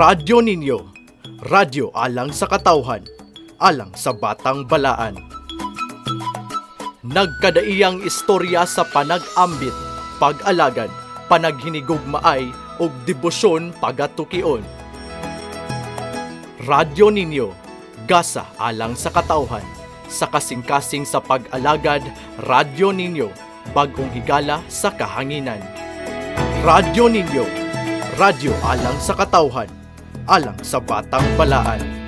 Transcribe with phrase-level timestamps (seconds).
[0.00, 0.78] Radyo ninyo.
[1.44, 3.04] Radyo alang sa katawhan.
[3.60, 5.12] Alang sa batang balaan.
[7.04, 9.76] Nagkadaiyang istorya sa panag-ambit,
[10.16, 10.88] pag-alagad,
[11.28, 12.48] panaghinigugmaay
[12.80, 14.64] ug debosyon pagatukion.
[16.64, 17.52] Radyo ninyo.
[18.08, 19.68] Gasa alang sa katawhan.
[20.08, 22.00] Sa kasing-kasing sa pag-alagad,
[22.40, 23.28] radyo ninyo.
[23.76, 25.60] Bagong higala sa kahanginan.
[26.64, 27.44] Radyo ninyo.
[28.16, 29.79] Radyo alang sa katawhan.
[30.30, 31.99] Alang sa batang balaan.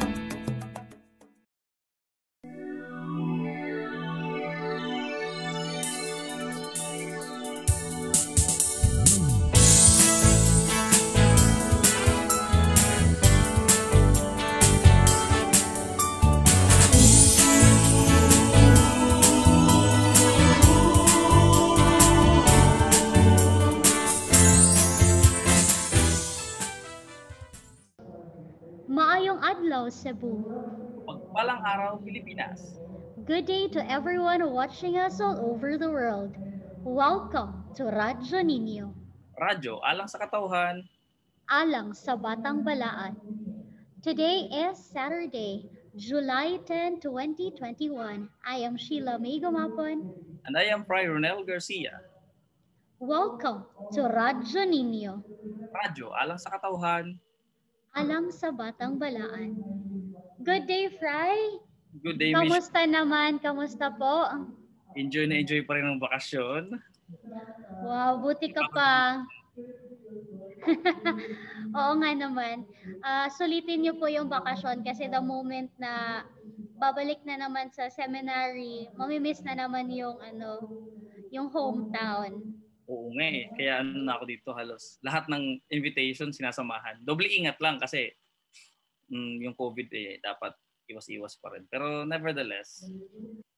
[31.93, 32.81] Araw, Pilipinas.
[33.29, 36.33] Good day to everyone watching us all over the world.
[36.81, 38.97] Welcome to Radyo Ninyo,
[39.37, 40.89] Radyo, alang sa katauhan.
[41.53, 43.21] alang sa Batang Balaan.
[44.01, 48.25] Today is Saturday, July 10, 2021.
[48.41, 50.17] I am Sheila May Gumapon.
[50.49, 52.01] And I am Fry Ronel Garcia.
[53.05, 55.21] Welcome to Radyo Ninyo,
[55.77, 57.21] Radyo, alang sa katauhan.
[57.93, 59.61] alang sa Batang Balaan.
[60.41, 61.62] Good day, Fry.
[62.01, 62.41] Good day, Miss.
[62.41, 63.37] Kamusta naman?
[63.37, 64.25] Kamusta po?
[64.97, 66.81] Enjoy na enjoy pa rin ang bakasyon.
[67.85, 69.21] Wow, buti ka pa.
[71.77, 72.65] Oo nga naman.
[73.05, 76.25] Ah, sulitin niyo po yung bakasyon kasi the moment na
[76.81, 80.65] babalik na naman sa seminary, mamimiss na naman yung ano,
[81.29, 82.41] yung hometown.
[82.89, 83.53] Oo nga eh.
[83.53, 84.97] Kaya ano na ako dito halos.
[85.05, 87.05] Lahat ng invitation sinasamahan.
[87.05, 88.17] Doble ingat lang kasi
[89.13, 90.57] mm, yung COVID eh, dapat
[90.93, 91.65] iwas-iwas pa rin.
[91.73, 92.87] Pero nevertheless,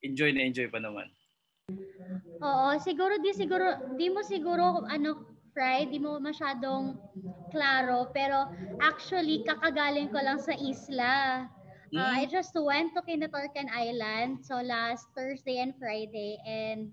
[0.01, 1.11] enjoy na enjoy pa naman.
[2.45, 6.99] Oo, siguro di siguro di mo siguro ano Fry, di mo masyadong
[7.55, 8.51] klaro pero
[8.83, 11.47] actually kakagaling ko lang sa isla.
[11.95, 16.91] Uh, I just went to Kinatorcan Island so last Thursday and Friday and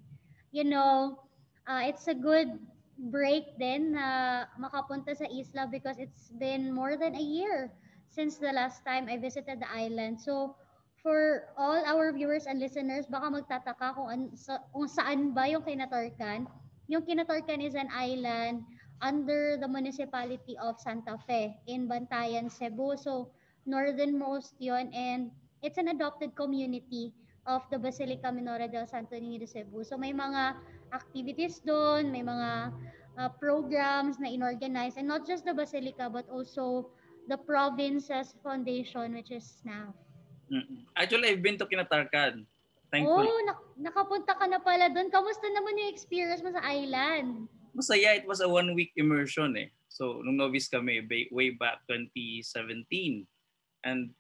[0.54, 1.18] you know,
[1.66, 2.62] uh, it's a good
[3.10, 7.74] break din na makapunta sa isla because it's been more than a year
[8.12, 10.20] since the last time I visited the island.
[10.20, 10.60] So
[11.00, 15.64] for all our viewers and listeners, baka magtataka kung, an, sa, kung saan ba yung
[15.64, 16.46] Kinatorcan.
[16.92, 18.68] Yung Kinatorcan is an island
[19.00, 23.00] under the municipality of Santa Fe in Bantayan, Cebu.
[23.00, 23.32] So
[23.66, 25.32] northernmost yon and
[25.64, 27.16] it's an adopted community
[27.48, 29.82] of the Basilica Minora del Santo Niño de Cebu.
[29.88, 30.60] So may mga
[30.94, 32.76] activities doon, may mga
[33.18, 36.92] uh, programs na inorganize and not just the Basilica but also
[37.28, 39.94] the province's foundation which is SNAF.
[40.98, 42.44] Actually, I've been to Kinatarkan.
[42.92, 43.32] Thankfully.
[43.32, 45.08] Oh, nak- nakapunta ka na pala doon.
[45.08, 47.48] Kamusta naman yung experience mo sa island?
[47.72, 49.72] Masaya, it was a one-week immersion eh.
[49.88, 53.24] So, nung novice kami, way back 2017.
[53.88, 54.12] And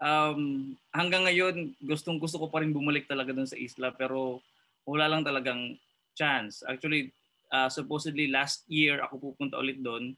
[0.00, 4.40] um, hanggang ngayon, gustong gusto ko pa rin bumalik talaga doon sa isla pero
[4.88, 5.76] wala lang talagang
[6.16, 6.64] chance.
[6.64, 7.12] Actually,
[7.52, 10.16] uh, supposedly last year ako pupunta ulit doon.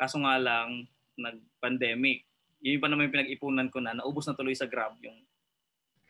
[0.00, 0.88] Kaso nga lang,
[1.20, 2.24] nag-pandemic.
[2.60, 3.96] Yun pa naman yung pinag-ipunan ko na.
[3.96, 5.16] Naubos na tuloy sa Grab yung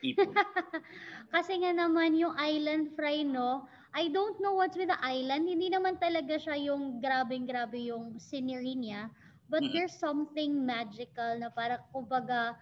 [0.02, 0.32] ipon.
[1.34, 3.68] Kasi nga naman yung island fry, no?
[3.90, 5.50] I don't know what's with the island.
[5.50, 9.10] Hindi naman talaga siya yung grabing-grabe yung scenery niya.
[9.50, 9.74] But Mm.
[9.74, 12.54] there's something magical na para kumbaga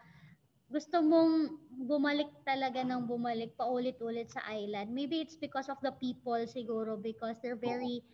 [0.69, 1.53] gusto mong
[1.85, 4.93] bumalik talaga ng bumalik paulit-ulit sa island.
[4.93, 8.05] Maybe it's because of the people siguro because they're very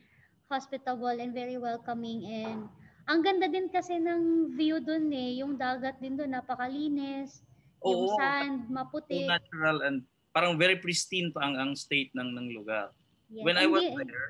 [0.46, 2.70] hospitable and very welcoming and
[3.04, 5.40] ang ganda din kasi ng view dun eh.
[5.44, 7.44] Yung dagat din dun, napakalinis.
[7.84, 8.16] Yung Oo.
[8.16, 9.28] sand, So maputi.
[9.28, 9.96] natural and
[10.32, 12.90] parang very pristine pa ang, ang state ng, ng lugar.
[13.28, 13.44] Yes.
[13.44, 14.28] When I was Hindi- there,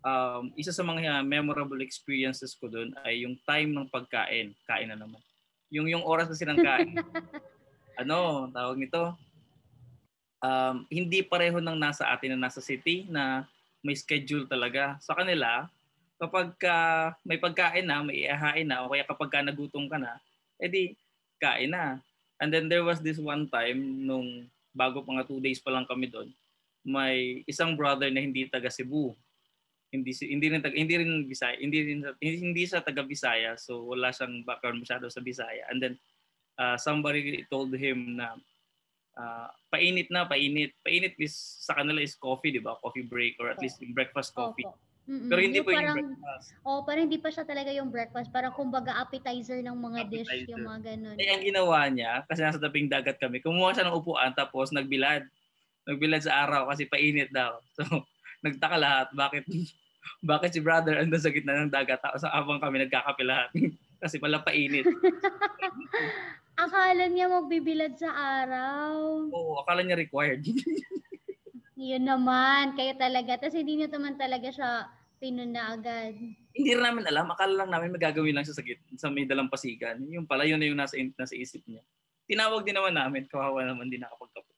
[0.00, 4.56] um, isa sa mga memorable experiences ko doon ay yung time ng pagkain.
[4.64, 5.20] Kain na naman.
[5.68, 6.96] Yung yung oras kasi ng kain.
[8.00, 9.12] ano, tawag nito?
[10.40, 13.44] Um, hindi pareho ng nasa atin na nasa city na
[13.84, 14.96] may schedule talaga.
[15.04, 15.68] Sa kanila,
[16.16, 16.76] kapag ka
[17.22, 20.16] may pagkain na, may ihahain na, o kaya kapag ka nagutom ka na,
[20.56, 20.96] edi
[21.40, 22.00] kain na.
[22.40, 25.88] And then there was this one time nung bago pa nga two days pa lang
[25.88, 26.28] kami doon,
[26.84, 29.16] may isang brother na hindi taga Cebu.
[29.88, 33.92] Hindi hindi rin taga, hindi rin Bisaya, hindi rin hindi, hindi siya taga Bisaya, so
[33.92, 35.64] wala siyang background masyado sa Bisaya.
[35.72, 35.94] And then
[36.60, 38.36] uh, somebody told him na
[39.16, 40.76] uh, painit na, painit.
[40.84, 42.76] Painit is sa kanila is coffee, di ba?
[42.80, 44.64] Coffee break or at least breakfast coffee.
[44.64, 44.85] Opo.
[45.06, 45.30] Mm-mm.
[45.30, 46.46] Pero hindi Yung po yun parang, yung breakfast.
[46.66, 48.28] oh, parang hindi pa siya talaga yung breakfast.
[48.34, 50.50] Parang kumbaga appetizer ng mga dish, Appetizer.
[50.50, 51.16] yung mga ganun.
[51.16, 55.22] Eh, ang ginawa niya, kasi nasa tabing dagat kami, kumuha siya ng upuan tapos nagbilad.
[55.86, 57.54] Nagbilad sa araw kasi painit daw.
[57.78, 57.86] So,
[58.42, 59.46] nagtaka lahat, bakit
[60.26, 63.50] bakit si brother andun sa gitna ng dagat tapos habang kami nagkakape lahat.
[64.02, 64.84] kasi pala painit.
[66.56, 69.28] Akala niya magbibilad sa araw.
[69.30, 70.42] Oo, akala niya required.
[71.76, 73.36] Yun naman, kayo talaga.
[73.36, 74.88] Tapos hindi niyo naman talaga siya
[75.20, 76.16] pinuna agad.
[76.56, 80.00] Hindi rin namin alam, akala lang namin magagawin lang siya sa, git- sa may dalampasigan.
[80.08, 81.84] Yung pala, yun na yung nasa, nasa isip niya.
[82.24, 84.52] Tinawag din naman namin, kawawa naman din nakapagkape.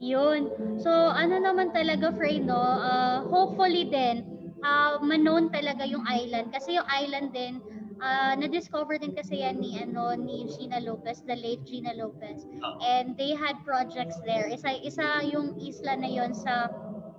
[0.00, 0.48] Yun.
[0.80, 2.56] So, ano naman talaga, Frey, no?
[2.56, 4.24] Uh, hopefully din,
[4.64, 6.54] uh, manon talaga yung island.
[6.54, 7.60] Kasi yung island din,
[8.00, 12.48] uh, na-discover din kasi yan ni, ano, ni Gina Lopez, the late Gina Lopez.
[12.48, 12.80] Oo.
[12.80, 14.48] And they had projects there.
[14.48, 16.72] Isa, isa yung isla na yon sa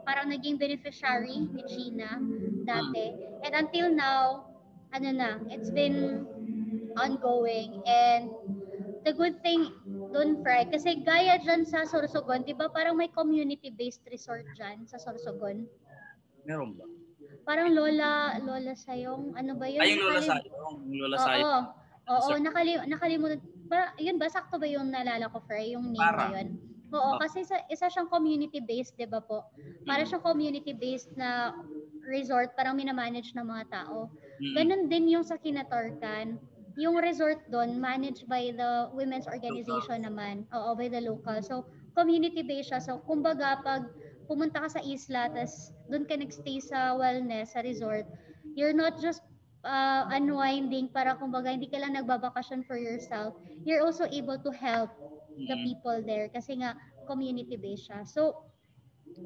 [0.03, 2.17] parang naging beneficiary ni Gina
[2.65, 3.13] dati.
[3.45, 4.49] And until now,
[4.91, 6.27] ano na, it's been
[6.97, 7.79] ongoing.
[7.87, 8.33] And
[9.05, 9.71] the good thing
[10.11, 14.99] doon, Fry, kasi gaya dyan sa Sorsogon, di ba parang may community-based resort dyan sa
[14.99, 15.65] Sorsogon?
[16.43, 16.85] Meron ba?
[17.41, 19.81] Parang Lola, Lola Sayong, ano ba yun?
[19.81, 20.75] Ay, yung Lola Nakalim- Sayong.
[20.85, 21.63] Yung Lola Oo, Sayong.
[22.07, 22.41] oo, Resort.
[22.41, 23.39] nakali, nakalimutan.
[23.65, 26.27] Ba, yun ba, sakto ba yung nalala ko, Fry, yung name Para.
[26.27, 26.47] na yun?
[26.91, 27.17] Oo, Oh.
[27.17, 29.47] kasi sa, isa siyang community-based, di ba po?
[29.87, 30.07] Para Mm.
[30.11, 31.55] siyang community-based na
[32.03, 34.11] resort, parang minamanage ng mga tao.
[34.43, 34.53] Mm.
[34.53, 36.35] Ganon din yung sa Kinatorkan.
[36.75, 40.43] Yung resort doon, managed by the women's organization naman.
[40.51, 41.39] Oo, by the local.
[41.39, 41.63] So,
[41.93, 42.79] community-based siya.
[42.79, 43.87] So, kumbaga, pag
[44.31, 48.07] pumunta ka sa isla, tas doon ka nagstay sa wellness, sa resort,
[48.55, 49.19] you're not just
[49.67, 53.35] uh, unwinding para kumbaga hindi ka lang nagbabakasyon for yourself.
[53.67, 54.89] You're also able to help
[55.35, 55.65] the Mm.
[55.67, 56.79] people there kasi nga
[57.09, 58.07] community-based siya.
[58.07, 58.47] So,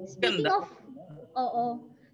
[0.05, 0.65] speaking of,
[1.37, 1.65] oo.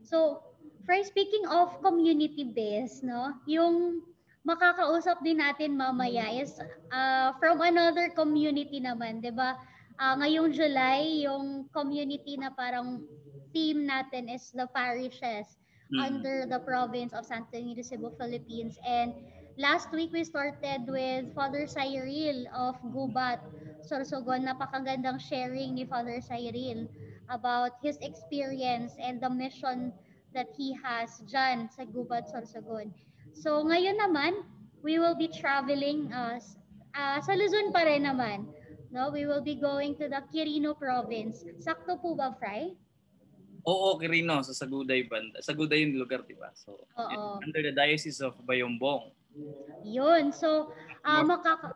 [0.03, 0.41] So,
[0.85, 4.01] Fry, speaking of community-based, no, yung
[4.41, 6.57] makakausap din natin mamaya is
[6.89, 9.53] uh, from another community naman, 'di ba?
[10.01, 13.05] Ah, ngayong July, yung community na parang
[13.53, 15.61] theme natin is the parishes
[15.93, 15.99] Mm.
[16.01, 18.79] under the province of Santo Niño de Cebu, Philippines.
[18.81, 19.11] And
[19.59, 23.43] last week we started with Father Cyril of Gubat,
[23.85, 24.47] Sorsogon.
[24.47, 26.87] Napakagandang sharing ni Father Cyril
[27.27, 29.91] about his experience and the mission
[30.31, 32.95] that he has dyan sa Gubat, Sorsogon.
[33.35, 34.47] So ngayon naman,
[34.81, 36.39] we will be traveling uh,
[36.95, 38.47] uh, sa Luzon pa rin naman.
[38.91, 41.47] No, we will be going to the Quirino province.
[41.63, 42.75] Sakto po ba, Fry?
[43.63, 45.39] Oo, Quirino, sa Saguday banda.
[45.39, 46.51] Saguday yung lugar, di ba?
[46.51, 47.39] So, Oo.
[47.39, 49.15] under the Diocese of Bayombong.
[49.87, 50.35] Yun.
[50.35, 50.75] So,
[51.07, 51.71] ah, makaka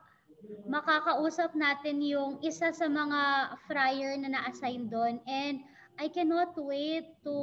[0.70, 5.18] makakausap natin yung isa sa mga friar na na-assign doon.
[5.26, 5.64] And
[5.96, 7.38] I cannot wait to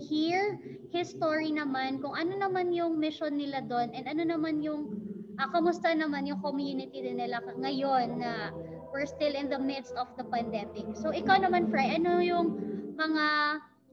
[0.00, 0.58] hear
[0.90, 4.88] his story naman kung ano naman yung mission nila doon and ano naman yung
[5.36, 8.50] ah, kamusta naman yung community din nila ngayon na
[8.92, 10.86] we're still in the midst of the pandemic.
[10.98, 12.58] So ikaw naman, Fry, ano yung
[12.98, 13.26] mga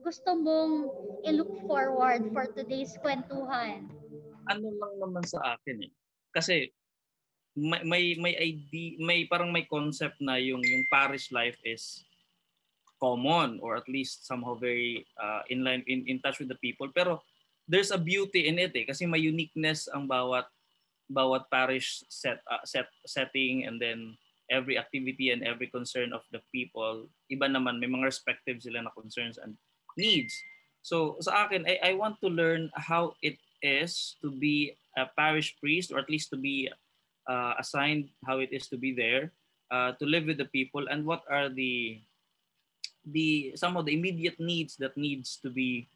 [0.02, 0.74] gusto mong
[1.26, 3.90] i-look forward for today's kwentuhan?
[4.50, 5.92] Ano lang naman sa akin eh.
[6.34, 6.70] Kasi
[7.58, 12.06] may may may idea, may parang may concept na yung yung parish life is
[13.02, 16.90] common or at least somehow very uh, in line in, in touch with the people
[16.90, 17.22] pero
[17.66, 20.46] there's a beauty in it eh kasi may uniqueness ang bawat
[21.06, 24.18] bawat parish set uh, set setting and then
[24.50, 28.92] every activity and every concern of the people iba naman may mga respective sila na
[28.96, 29.56] concerns and
[29.96, 30.32] needs.
[30.82, 35.58] So sa akin I, I want to learn how it is to be a parish
[35.60, 36.70] priest or at least to be
[37.28, 39.32] uh, assigned how it is to be there
[39.70, 42.00] uh, to live with the people and what are the
[43.12, 45.88] the some of the immediate needs that needs to be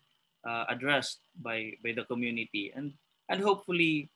[0.45, 2.73] uh, addressed by by the community.
[2.75, 2.93] And
[3.29, 4.11] and hopefully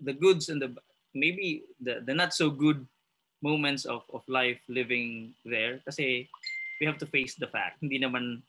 [0.00, 0.74] the goods and the
[1.14, 2.86] maybe the, the not so good
[3.42, 5.82] moments of, of life living there.
[5.84, 6.30] Kasi
[6.80, 8.42] we have to face the fact hindi naman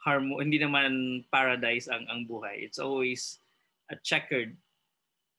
[0.00, 2.62] harm hindi naman paradise ang ang buhay.
[2.64, 3.38] It's always
[3.90, 4.56] a checkered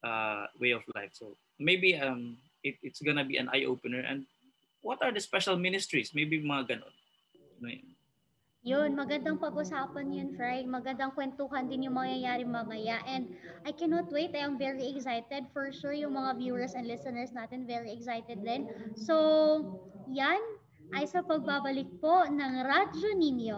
[0.03, 1.11] uh, way of life.
[1.15, 4.27] So maybe um it, it's gonna be an eye opener and
[4.85, 6.13] what are the special ministries?
[6.13, 6.95] Maybe mga ganon
[7.61, 8.00] Ano?
[8.61, 10.61] Yun, magandang pag-usapan yun, Fry.
[10.69, 13.01] Magandang kwentuhan din yung mangyayari mamaya.
[13.09, 13.33] And
[13.65, 14.37] I cannot wait.
[14.37, 15.49] I am very excited.
[15.49, 18.69] For sure, yung mga viewers and listeners natin, very excited din.
[18.93, 19.17] So,
[20.05, 20.39] yan
[20.93, 23.57] ay sa pagbabalik po ng Radyo Ninyo,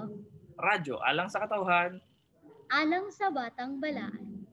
[0.55, 1.99] radyo alang sa katauhan
[2.73, 4.49] alang sa Batang Balaan.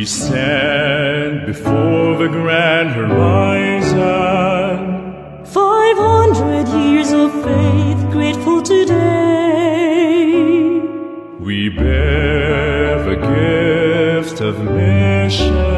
[0.00, 3.94] We stand before the grand horizon.
[5.44, 10.00] Five hundred years of faith, grateful today.
[11.38, 13.16] We bear the
[14.22, 15.69] gift of mission.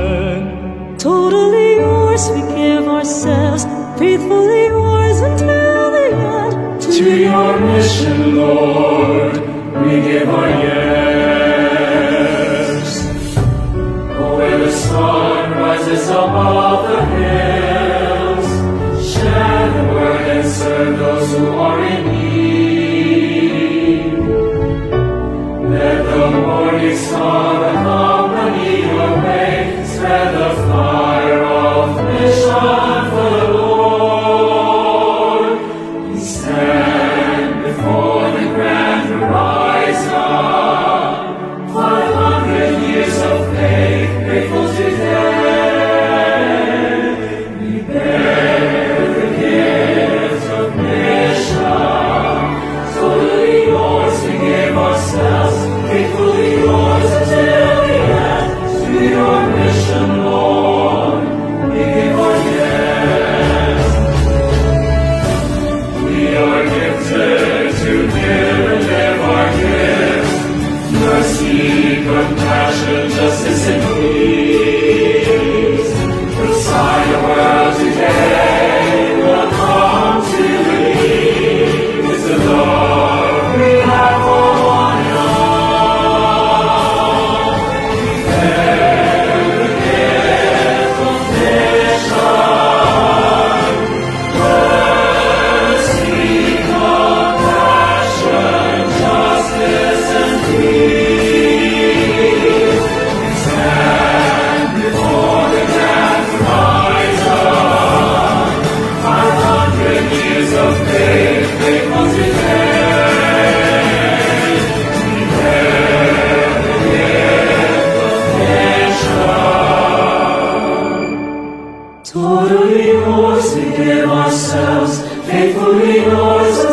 [122.13, 126.72] Totally yours, we give ourselves, faithfully yours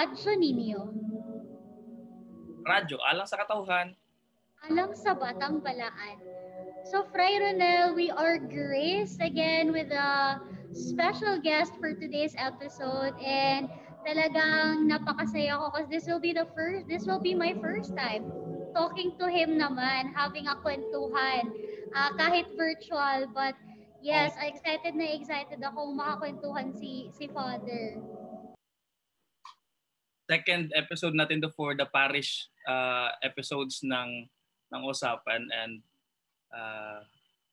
[0.00, 0.80] Radyo Ninyo.
[2.64, 3.92] Radyo, alang sa katauhan.
[4.64, 6.16] Alam sa Batang Balaan.
[6.88, 10.40] So, Fray Ronel, we are graced again with a
[10.72, 13.68] special guest for today's episode and
[14.00, 18.24] talagang napakasaya ko because this will be the first, this will be my first time
[18.72, 21.52] talking to him naman, having a kwentuhan,
[21.92, 23.52] ah, kahit virtual, but
[24.00, 28.00] yes, excited na excited akong makakwentuhan si, si Father.
[30.30, 34.30] Second episode natin to for the parish uh, episodes ng
[34.70, 35.82] ng usapan and
[36.54, 37.02] uh,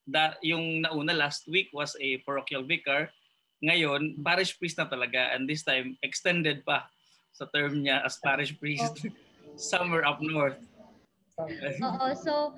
[0.06, 3.10] that yung nauna last week was a parochial vicar.
[3.66, 6.86] Ngayon, parish priest na talaga and this time extended pa
[7.34, 9.10] sa term niya as parish priest
[9.58, 10.62] somewhere up north.
[11.82, 12.54] Oo, so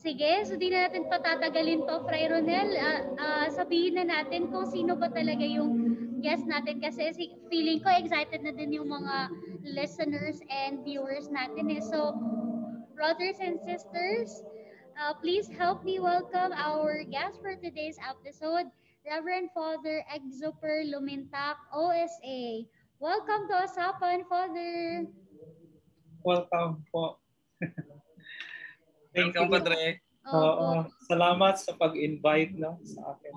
[0.00, 2.72] sige, so di na natin patatagalin to, Fray Ronel.
[2.80, 5.76] Ah, ah, sabihin na natin kung sino ba talaga yung
[6.24, 9.28] guest natin kasi si- feeling ko excited na din yung mga
[9.76, 11.84] listeners and viewers natin eh.
[11.84, 12.16] So,
[12.96, 14.40] brothers and sisters,
[14.96, 18.72] uh, please help me welcome our guest for today's episode,
[19.04, 22.64] Reverend Father Exuper Lumintak, OSA.
[23.00, 25.04] Welcome to Usapan, Father.
[26.24, 27.20] Welcome po.
[29.10, 29.54] Thank Welcome, you.
[29.58, 29.82] Padre.
[30.30, 30.86] Oo.
[31.10, 33.34] salamat sa pag-invite no, sa akin.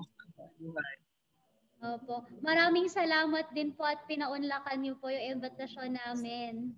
[1.84, 2.24] Opo.
[2.40, 6.72] Maraming salamat din po at pinaunlakan niyo po yung invitasyon namin.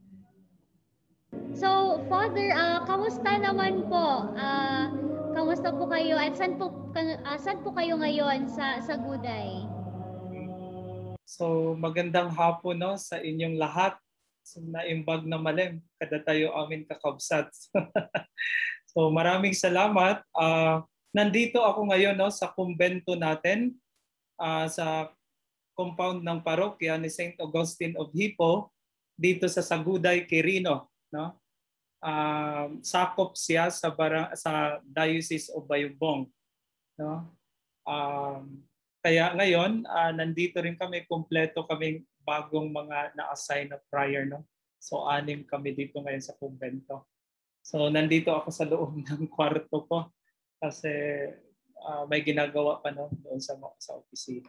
[1.52, 4.32] So, Father, ah kamusta naman po?
[4.34, 4.88] Ah,
[5.36, 6.16] kamusta po kayo?
[6.16, 9.68] At saan po, ah, saan po kayo ngayon sa, sa Guday?
[11.26, 13.98] So magandang hapon no sa inyong lahat.
[14.46, 17.50] So, naimbag na malim kada tayo amin kakabsat.
[18.96, 20.24] so maraming salamat.
[20.32, 20.80] Ah,
[21.12, 23.76] nandito ako ngayon no sa kumbento natin
[24.40, 25.12] ah, sa
[25.76, 27.36] compound ng parokya ni St.
[27.36, 28.72] Augustine of Hippo
[29.12, 31.36] dito sa Saguday, Quirino, no?
[32.00, 36.28] um, sakop siya sa bara, sa Diocese of Bayumbong.
[36.96, 37.28] No?
[37.84, 38.64] Um,
[39.00, 44.26] kaya ngayon, uh, nandito rin kami, kompleto kaming bagong mga na-assign na prior.
[44.26, 44.42] No?
[44.80, 47.06] So anim kami dito ngayon sa kumbento.
[47.66, 50.06] So nandito ako sa loob ng kwarto ko
[50.62, 50.94] kasi
[51.82, 54.46] uh, may ginagawa pa no doon sa sa opisina.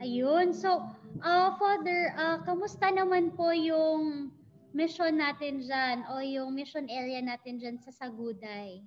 [0.00, 0.56] Ayun.
[0.56, 0.80] So,
[1.20, 4.32] uh, Father, uh, kamusta naman po yung
[4.72, 8.80] mission natin dyan o yung mission area natin dyan sa Saguday?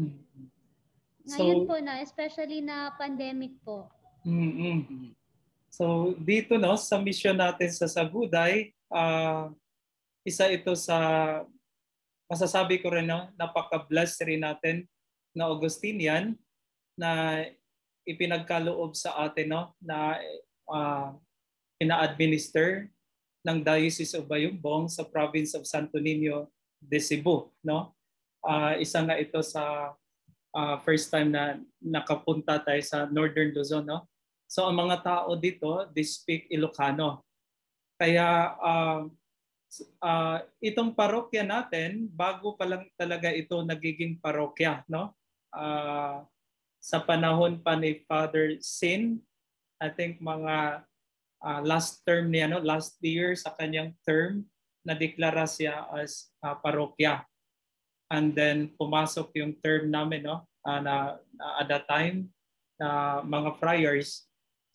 [0.00, 0.48] Hmm.
[1.28, 3.92] Ngayon so, po na, especially na pandemic po.
[4.24, 5.12] Mm-hmm.
[5.68, 9.50] So dito no sa mission natin sa Saguday, uh,
[10.26, 10.98] isa ito sa
[12.26, 14.86] masasabi ko rin no, napaka-blessed rin natin
[15.36, 16.34] na Augustinian
[16.98, 17.42] na
[18.06, 20.18] ipinagkaloob sa atin no na
[20.66, 21.14] uh,
[21.78, 22.88] ina-administer
[23.46, 26.50] ng Diocese of Bayumbong sa province of Santo Niño
[26.82, 27.94] de Cebu no
[28.42, 29.94] uh, isa nga ito sa
[30.56, 34.08] uh, first time na nakapunta tayo sa Northern Luzon no
[34.46, 37.25] So ang mga tao dito, they speak Ilocano.
[37.96, 39.00] Kaya uh,
[40.04, 44.84] uh, itong parokya natin, bago pa lang talaga ito nagiging parokya.
[44.88, 45.16] No?
[45.52, 46.24] Uh,
[46.80, 49.20] sa panahon pa ni Father Sin,
[49.80, 50.86] I think mga
[51.42, 52.60] uh, last term niya, no?
[52.62, 54.46] last year sa kanyang term,
[54.86, 57.26] na-deklara siya as uh, parokya.
[58.06, 60.46] And then pumasok yung term namin no?
[60.62, 60.94] Uh, na,
[61.34, 62.30] na at that time
[62.78, 64.26] na uh, mga friars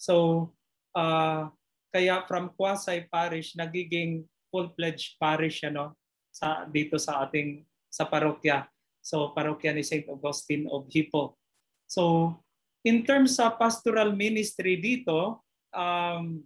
[0.02, 0.50] So,
[0.98, 1.54] uh,
[1.92, 5.96] kaya from Kwasay Parish, nagiging full-fledged parish ano,
[6.32, 8.66] sa, dito sa ating sa parokya.
[9.04, 10.08] So, parokya ni St.
[10.08, 11.36] Augustine of Hippo.
[11.92, 12.36] So,
[12.88, 15.44] in terms sa pastoral ministry dito,
[15.76, 16.40] um,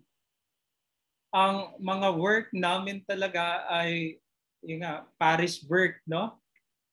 [1.35, 4.17] ang mga work namin talaga ay
[4.65, 6.41] yung nga, parish work, no?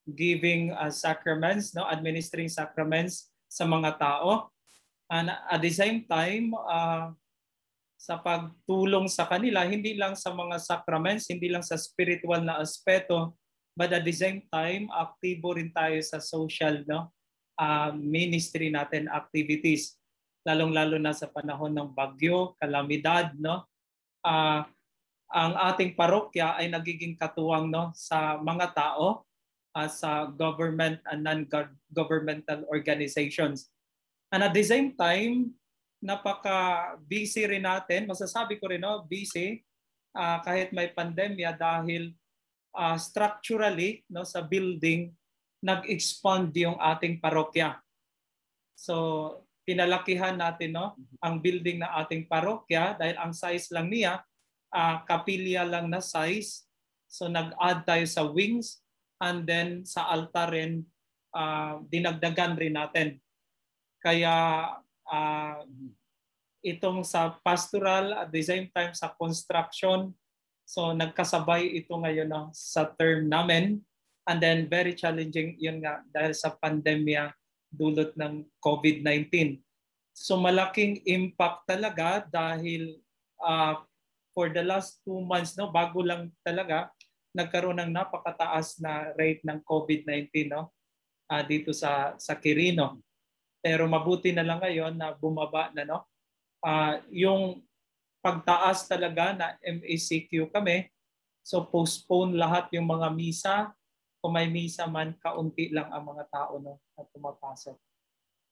[0.05, 1.89] Giving uh, sacraments, no?
[1.89, 4.53] Administering sacraments sa mga tao.
[5.09, 7.17] And at the same time, uh,
[8.03, 13.39] sa pagtulong sa kanila, hindi lang sa mga sacraments, hindi lang sa spiritual na aspeto,
[13.79, 17.15] but at the same time, aktibo rin tayo sa social no?
[17.63, 19.95] uh, ministry natin, activities.
[20.43, 23.71] Lalong-lalo na sa panahon ng bagyo, kalamidad, no?
[24.27, 24.67] Uh,
[25.31, 29.25] ang ating parokya ay nagiging katuwang no sa mga tao
[29.73, 33.73] uh, sa government and non-governmental organizations
[34.33, 35.53] And at the same time,
[36.03, 38.11] napaka-busy rin natin.
[38.11, 39.63] Masasabi ko rin, no, busy
[40.13, 42.13] uh, kahit may pandemya dahil
[42.75, 45.15] uh, structurally no, sa building,
[45.63, 47.79] nag-expand yung ating parokya.
[48.75, 54.19] So, pinalakihan natin no, ang building na ating parokya dahil ang size lang niya,
[54.75, 56.67] uh, kapilya lang na size.
[57.07, 58.83] So, nag-add tayo sa wings
[59.23, 60.83] and then sa altar rin,
[61.31, 63.23] uh, dinagdagan rin natin
[64.03, 64.35] kaya
[65.13, 65.61] uh,
[66.65, 70.17] itong sa pastoral at the same time sa construction,
[70.65, 73.85] so nagkasabay ito ngayon no, sa term namin.
[74.23, 77.35] And then very challenging yun nga dahil sa pandemya
[77.75, 79.59] dulot ng COVID-19.
[80.15, 83.03] So malaking impact talaga dahil
[83.43, 83.83] uh,
[84.31, 86.89] for the last two months, no, bago lang talaga,
[87.33, 90.71] nagkaroon ng napakataas na rate ng COVID-19 no,
[91.33, 93.01] uh, dito sa, sa Quirino.
[93.63, 96.03] Pero mabuti na lang ngayon na bumaba na no.
[96.63, 97.63] Uh, yung
[98.19, 100.91] pagtaas talaga na MACQ kami.
[101.43, 103.57] So postpone lahat yung mga misa.
[104.23, 107.79] Kung may misa man, kaunti lang ang mga tao no, na pumapasok.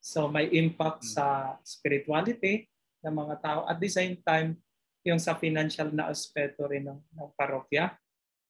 [0.03, 1.13] So may impact hmm.
[1.15, 1.27] sa
[1.63, 2.67] spirituality
[3.03, 3.61] ng mga tao.
[3.67, 4.59] At the same time,
[5.07, 7.95] yung sa financial na aspeto rin ng, ng parokya.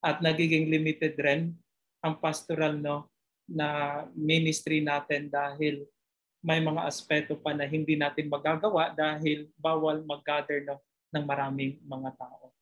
[0.01, 1.53] At nagiging limited rin
[2.01, 3.13] ang pastoral no,
[3.45, 5.85] na ministry natin dahil
[6.41, 10.81] may mga aspeto pa na hindi natin magagawa dahil bawal mag-gather ng,
[11.13, 12.53] ng maraming mga tao.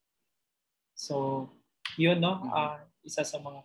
[0.99, 1.47] So,
[1.95, 3.63] yun no, uh, isa sa mga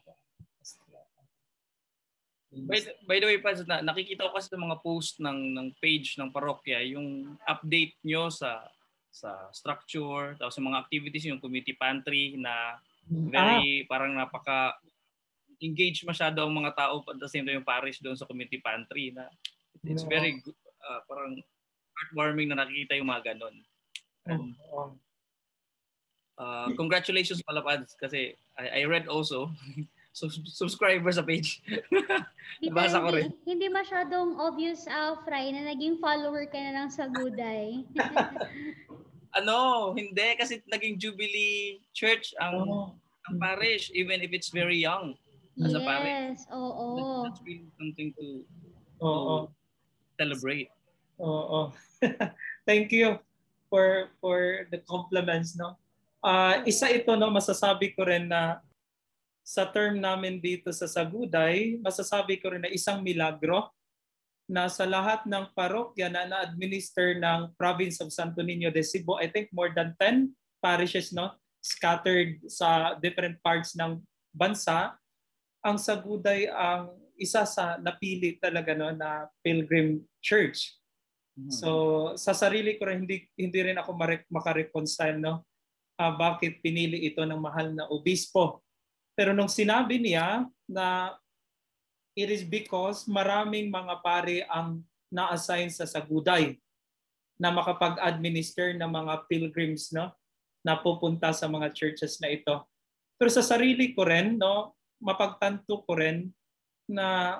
[2.54, 6.21] By, by the way, pa na, nakikita ko kasi sa mga post ng ng page
[6.21, 8.62] ng parokya yung update nyo sa
[9.10, 12.78] sa structure, tapos sa mga activities, yung community pantry na
[13.10, 13.86] very ah.
[13.89, 14.78] parang napaka
[15.62, 19.15] engage masyado ang mga tao at the same time yung parish doon sa community pantry
[19.15, 19.30] na
[19.84, 20.56] It's very good,
[20.88, 21.43] uh, parang
[21.91, 23.56] heartwarming na nakikita yung mga ganon.
[24.24, 24.56] And,
[26.39, 29.52] uh, congratulations pala Pads kasi I, I read also
[30.48, 31.60] subscriber sa page.
[32.72, 33.36] Basa ko rin.
[33.43, 37.84] Hindi masyadong obvious, uh, Fry, na naging follower ka na lang sa Guday.
[39.39, 42.93] ano, hindi kasi naging Jubilee Church ang Oh.
[43.28, 45.17] ang parish even if it's very young.
[45.60, 46.39] As a parish.
[46.39, 46.86] Yes, oo.
[46.96, 48.26] That's, that's really something to
[49.04, 49.52] Oo.
[50.23, 50.71] Celebrate.
[51.19, 51.75] Oo.
[52.67, 53.19] Thank you
[53.67, 55.75] for for the compliments no.
[56.23, 58.63] Ah, isa ito no masasabi ko rin na
[59.43, 63.67] sa term namin dito sa Saguday, masasabi ko rin na isang milagro
[64.47, 69.27] na sa lahat ng parokya na na-administer ng province of Santo Niño de Cebu, I
[69.27, 70.31] think more than 10
[70.63, 73.99] parishes no scattered sa different parts ng
[74.31, 74.95] bansa,
[75.63, 80.78] ang Saguday ang isa sa napili talaga no na pilgrim church.
[81.49, 81.69] So
[82.13, 85.41] sa sarili ko rin hindi hindi rin ako mare- makareconcile no
[85.97, 88.62] ah, bakit pinili ito ng mahal na obispo.
[89.17, 91.17] Pero nung sinabi niya na
[92.13, 96.58] it is because maraming mga pare ang na-assign sa Saguday
[97.38, 100.13] na makapag-administer ng mga pilgrims no
[100.62, 102.62] na pupunta sa mga churches na ito.
[103.17, 106.30] Pero sa sarili ko rin no mapagtanto ko rin
[106.89, 107.39] na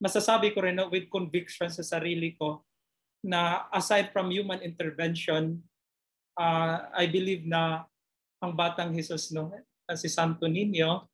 [0.00, 2.64] masasabi ko rin no, with conviction sa sarili ko
[3.20, 5.60] na aside from human intervention,
[6.40, 7.84] uh, I believe na
[8.40, 9.52] ang batang Jesus, no,
[9.92, 11.04] si Santo Niño,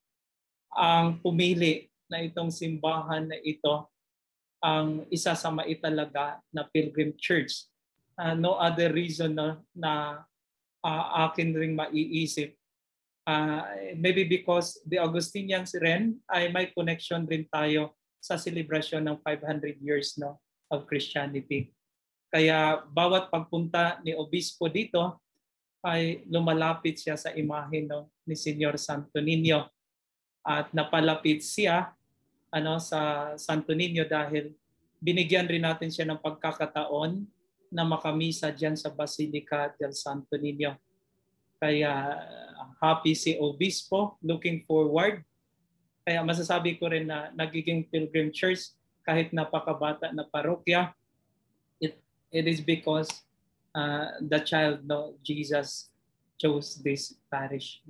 [0.71, 3.91] ang pumili na itong simbahan na ito
[4.63, 7.67] ang isa sa maitalaga na pilgrim church.
[8.17, 10.23] Uh, no other reason na, na
[10.81, 12.55] uh, akin ring maiisip.
[13.27, 13.67] Uh,
[13.99, 17.91] maybe because the Augustinians rin ay may connection rin tayo
[18.23, 20.39] sa celebration ng 500 years no
[20.71, 21.75] of Christianity.
[22.31, 25.19] Kaya bawat pagpunta ni obispo dito
[25.83, 29.67] ay lumalapit siya sa imahe no ni Senyor Santo Niño
[30.47, 31.91] at napalapit siya
[32.55, 34.55] ano sa Santo Niño dahil
[35.03, 37.27] binigyan rin natin siya ng pagkakataon
[37.75, 40.79] na makamisa diyan sa Basilica del Santo Niño.
[41.59, 42.23] Kaya
[42.81, 45.25] happy si obispo, looking forward.
[46.07, 50.95] Kaya masasabi ko rin na nagiging pilgrim church kahit napakabata na parokya
[52.37, 53.09] it is because
[53.75, 55.91] uh, the child no Jesus
[56.37, 57.81] chose this parish.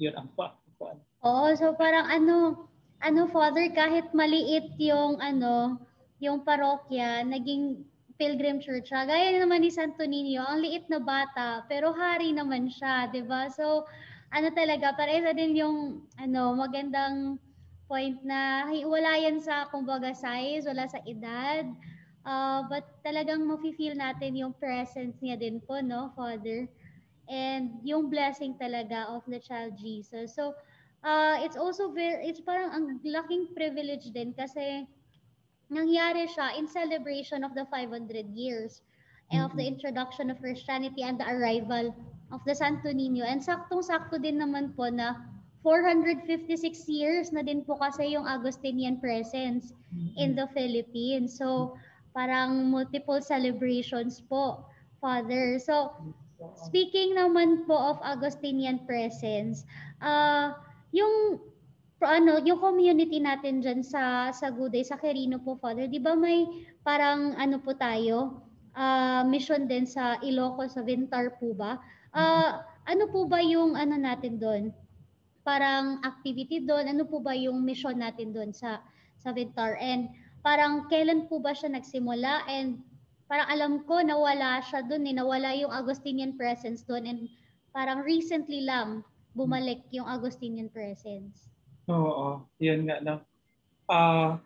[0.00, 0.56] Yun ang pa.
[1.20, 2.64] Oo, so parang ano,
[3.04, 5.76] ano Father, kahit maliit yung ano,
[6.16, 7.84] yung parokya, naging
[8.16, 9.04] pilgrim church siya.
[9.04, 13.52] Gaya naman ni Santo Niño, ang liit na bata, pero hari naman siya, 'di ba?
[13.52, 13.84] So
[14.30, 17.38] ano talaga, para isa din yung ano, magandang
[17.90, 21.66] point na wala yan sa kumbaga size, wala sa edad.
[22.22, 26.70] Uh, but talagang mafe-feel natin yung presence niya din po, no, Father?
[27.26, 30.38] And yung blessing talaga of the child Jesus.
[30.38, 30.54] So,
[31.02, 34.86] uh, it's also very, it's parang ang laking privilege din kasi
[35.70, 38.82] nangyari siya in celebration of the 500 years
[39.30, 39.42] mm-hmm.
[39.42, 41.94] of the introduction of Christianity and the arrival
[42.30, 43.26] of the Santo Niño.
[43.26, 45.30] And saktong-sakto din naman po na
[45.62, 49.76] 456 years na din po kasi yung Augustinian presence
[50.16, 51.36] in the Philippines.
[51.36, 51.76] So,
[52.16, 54.64] parang multiple celebrations po,
[55.04, 55.60] Father.
[55.60, 55.92] So,
[56.64, 59.68] speaking naman po of Augustinian presence,
[60.00, 60.56] uh,
[60.96, 61.44] yung
[62.00, 66.48] ano, yung community natin diyan sa sa Guday, sa Quirino po, Father, di ba may
[66.80, 68.40] parang ano po tayo,
[68.72, 71.76] uh, mission din sa Ilocos, sa Vintar po ba?
[72.10, 74.74] Uh, ano po ba yung ano natin doon?
[75.46, 78.82] Parang activity doon, ano po ba yung mission natin doon sa
[79.20, 79.78] sa Vintar?
[79.78, 82.80] And parang kailan po ba siya nagsimula and
[83.30, 87.20] parang alam ko nawala siya doon eh, nawala yung Augustinian presence doon and
[87.70, 89.06] parang recently lang
[89.38, 91.46] bumalik yung Augustinian presence.
[91.86, 93.22] Oo, yun nga no.
[93.86, 94.38] Uh,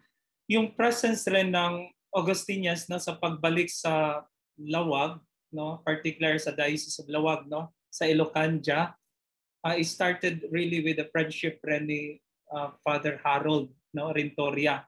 [0.48, 4.24] yung presence rin ng Augustinians no sa pagbalik sa
[4.54, 5.18] Lawag,
[5.54, 8.98] no, particular sa Diocese of Lawag, no, sa Ilocanja,
[9.62, 12.18] uh, it started really with the friendship rin ni
[12.50, 14.82] uh, Father Harold, no, Rentoria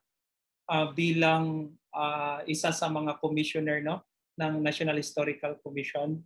[0.66, 4.02] uh, bilang uh, isa sa mga commissioner no?
[4.36, 6.20] Ng National Historical Commission.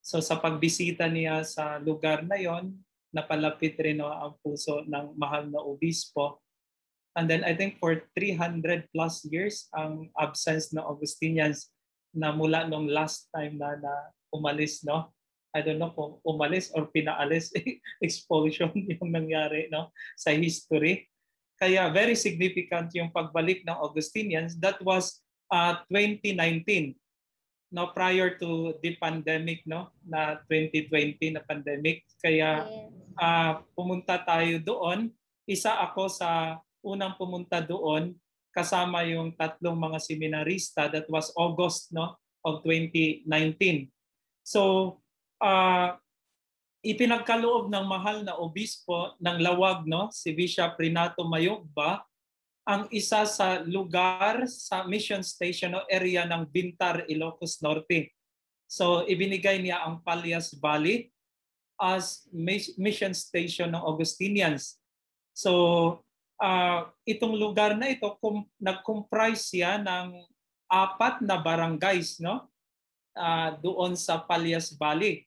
[0.00, 2.78] So sa pagbisita niya sa lugar na yon,
[3.10, 6.38] napalapit rin no, ang puso ng mahal na obispo.
[7.18, 11.74] And then I think for 300 plus years ang absence ng Augustinians
[12.14, 13.92] na mula nung last time na, na
[14.34, 15.10] umalis no.
[15.50, 17.50] I don't know kung umalis or pinaalis
[18.06, 21.10] expulsion yung nangyari no sa history.
[21.60, 24.56] Kaya very significant yung pagbalik ng Augustinians.
[24.56, 25.20] That was
[25.52, 26.96] uh, 2019.
[27.70, 32.02] No, prior to the pandemic, no, na 2020 na pandemic.
[32.18, 32.66] Kaya
[33.14, 35.12] uh, pumunta tayo doon.
[35.46, 38.16] Isa ako sa unang pumunta doon
[38.50, 43.26] kasama yung tatlong mga seminarista that was August no of 2019.
[44.42, 44.98] So
[45.40, 45.96] ah,
[46.80, 52.04] ipinagkaloob ng mahal na obispo ng Lawag, no, si Bishop Renato Mayogba,
[52.64, 58.14] ang isa sa lugar sa mission station o area ng Bintar, Ilocos Norte.
[58.70, 61.10] So ibinigay niya ang Palias Valley
[61.80, 64.78] as mis- mission station ng Augustinians.
[65.34, 66.04] So
[66.40, 70.24] ah, itong lugar na ito kum- nag-comprise siya ng
[70.70, 72.50] apat na barangays no
[73.10, 75.26] Ah, doon sa Palias Valley.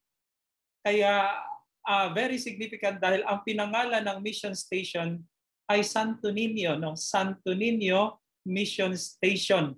[0.82, 1.36] Kaya
[1.84, 5.20] ah, very significant dahil ang pinangalan ng mission station
[5.68, 6.96] ay Santo Niño, no?
[6.96, 9.76] Santo Niño Mission Station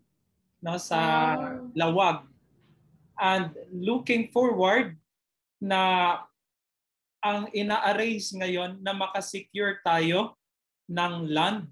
[0.61, 0.97] no sa
[1.35, 1.73] Wow.
[1.73, 2.17] Lawag.
[3.17, 4.97] And looking forward
[5.57, 5.81] na
[7.25, 10.37] ang ina-arrange ngayon na makasecure tayo
[10.85, 11.67] ng land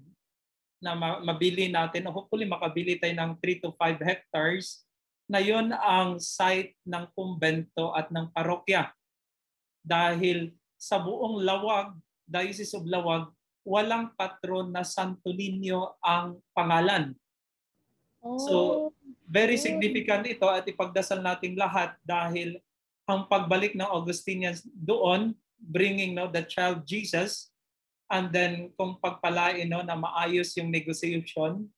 [0.82, 4.84] na ma- mabili natin, hopefully makabili tayo ng 3 to 5 hectares
[5.24, 8.92] na yon ang site ng kumbento at ng parokya.
[9.80, 11.96] Dahil sa buong Lawag,
[12.28, 13.32] Diocese of Lawag,
[13.64, 17.16] walang patron na Santo Niño ang pangalan.
[18.20, 18.36] Oh.
[18.36, 18.56] So,
[19.24, 22.60] Very significant ito at ipagdasal nating lahat dahil
[23.08, 27.48] ang pagbalik ng Augustinians doon, bringing no, the child Jesus,
[28.10, 31.68] and then kung pagpalain no, na maayos yung negotiation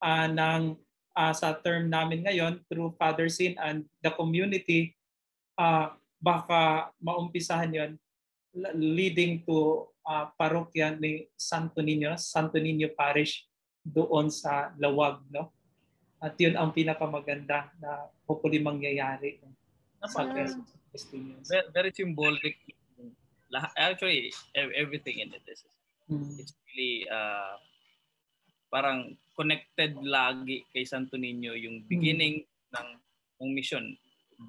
[0.00, 0.76] ah, ng
[1.16, 4.94] ah, sa term namin ngayon through Father Sin and the community,
[5.56, 7.92] ah, baka maumpisahan yon
[8.76, 13.46] leading to ah, parokya ni Santo Niño, Santo Niño Parish
[13.80, 15.24] doon sa Lawag.
[15.32, 15.52] No?
[16.20, 19.56] At yun ang pinakamaganda na hopefully mangyayari no,
[20.04, 20.28] sa
[21.72, 22.56] very symbolic.
[23.76, 25.64] Actually, ev- everything in it is
[26.10, 26.26] Mm.
[26.42, 27.54] it's really uh,
[28.66, 32.42] parang connected lagi kay Santo Niño yung beginning
[32.74, 32.88] ng
[33.38, 33.94] ng mission.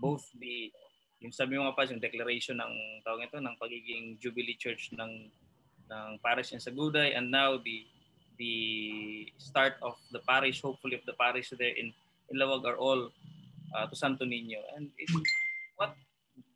[0.01, 0.73] Both the
[1.21, 2.73] yung sabi mo nga pa yung declaration ng
[3.05, 5.29] tawag ito ng pagiging Jubilee Church ng
[5.85, 7.85] ng parish in Saguday and now the
[8.41, 8.55] the
[9.37, 11.93] start of the parish hopefully of the parish there in
[12.33, 13.13] in Lawag are all
[13.77, 14.65] uh, to Santo Niño.
[14.73, 15.13] And it,
[15.77, 15.93] what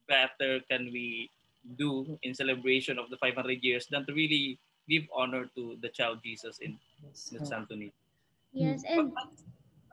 [0.10, 1.30] better can we
[1.78, 6.20] do in celebration of the 500 years than to really give honor to the child
[6.24, 6.78] Jesus in,
[7.34, 7.92] in Santo Niño.
[8.54, 9.12] Yes, and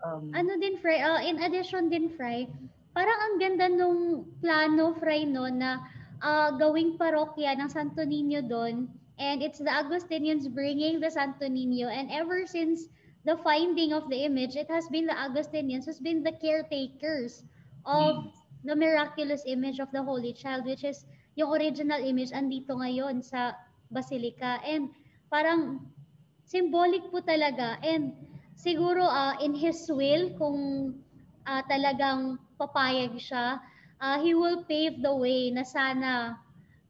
[0.02, 2.50] Um, ano din, Fry, uh, in addition din, Fry,
[2.90, 5.78] parang ang ganda nung plano, Fry, no, na
[6.20, 8.90] uh, gawing parokya ng Santo Niño doon.
[9.22, 11.86] And it's the Augustinians bringing the Santo Niño.
[11.86, 12.90] And ever since
[13.22, 17.46] the finding of the image, it has been the Augustinians who's been the caretakers
[17.86, 18.34] of
[18.66, 23.56] the miraculous image of the Holy Child, which is yung original image andito ngayon sa
[23.88, 24.60] Basilica.
[24.64, 24.92] And
[25.32, 25.84] parang
[26.44, 27.80] symbolic po talaga.
[27.80, 28.12] And
[28.56, 30.92] siguro ah, in His will, kung
[31.48, 33.60] ah, talagang papayag siya,
[34.00, 36.36] ah, He will pave the way na sana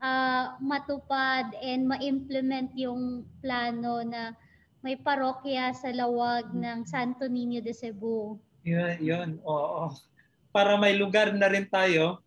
[0.03, 4.35] ah, matupad and ma-implement yung plano na
[4.83, 8.35] may parokya sa lawag ng Santo Niño de Cebu.
[8.67, 9.31] Yun, yun.
[9.47, 9.95] Oo.
[10.51, 12.19] Para may lugar na rin tayo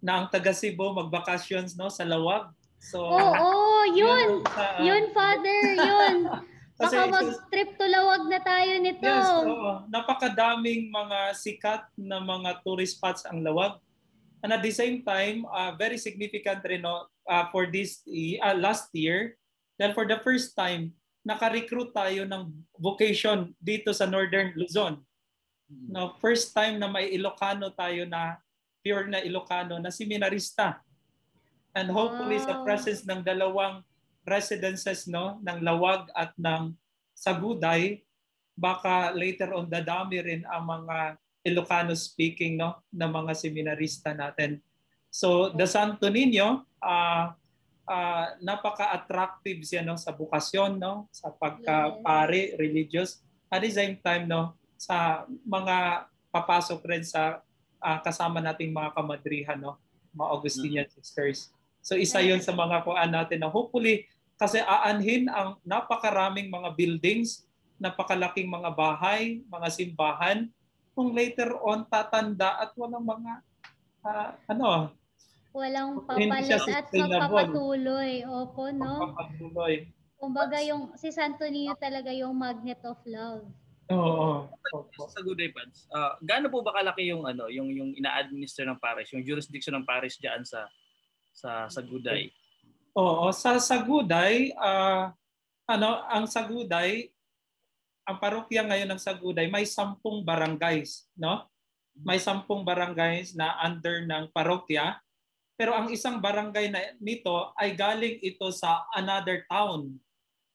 [0.00, 2.50] na ang taga Cebu magbakasyons no sa Lawag.
[2.80, 4.40] So Oo, yun!
[4.48, 6.16] sa- Yun, Father, yun!
[6.80, 9.04] Kasi Baka mag-trip to lawag na tayo nito.
[9.04, 9.84] Yes, oo.
[9.92, 13.76] Napakadaming mga sikat na mga tourist spots ang Lawag.
[14.40, 18.88] And at the same time, uh, very significant rin no, uh, for this uh, last
[18.96, 19.36] year,
[19.76, 22.48] then for the first time, naka-recruit tayo ng
[22.80, 25.04] vocation dito sa Northern Luzon.
[25.68, 28.40] No, first time na may Ilocano tayo na
[28.80, 30.80] pure na Ilocano na seminarista.
[31.76, 32.64] And hopefully sa Wow.
[32.66, 33.86] presence ng dalawang
[34.26, 36.74] residences no ng Lawag at ng
[37.14, 38.02] Saguday
[38.58, 44.60] baka later on dadami rin ang mga Ilocano speaking no na mga seminarista natin.
[45.08, 47.32] So the Santo Niño ah
[47.90, 54.54] ah, napaka-attractive siya no sa bukasyon no sa pagka-pare religious at the same time no
[54.76, 57.42] sa mga papasok rin sa
[57.80, 59.80] ah, kasama nating mga kamadrihan no
[60.14, 61.50] mga Augustinian sisters.
[61.80, 67.44] So isa 'yon sa mga kuan natin na hopefully kasi aanhin ang napakaraming mga buildings,
[67.76, 70.38] napakalaking mga bahay, mga simbahan
[70.96, 73.32] kung later on tatanda at walang mga
[74.04, 74.92] ah, ano,
[75.50, 78.22] Walang papalit at magpapatuloy.
[78.22, 79.02] Opo, no?
[79.02, 79.90] magpapatuloy.
[80.14, 83.42] Kumbaga yung si Santo Niño talaga yung magnet of love.
[83.90, 84.46] Oo.
[84.70, 85.10] Opo.
[85.10, 89.10] Sa Good Pads, uh, gaano po ba kalaki yung ano, yung yung ina-administer ng parish,
[89.10, 90.70] yung jurisdiction ng parish diyan sa
[91.34, 92.30] sa sa Guday?
[92.98, 95.14] Oo, sa Saguday, ah,
[95.70, 97.06] ano, ang Saguday,
[98.02, 101.46] ang parokya ngayon ng Saguday, may sampung barangays, no?
[101.94, 104.98] May sampung barangays na under ng parokya.
[105.54, 109.94] Pero ang isang barangay na nito ay galing ito sa another town,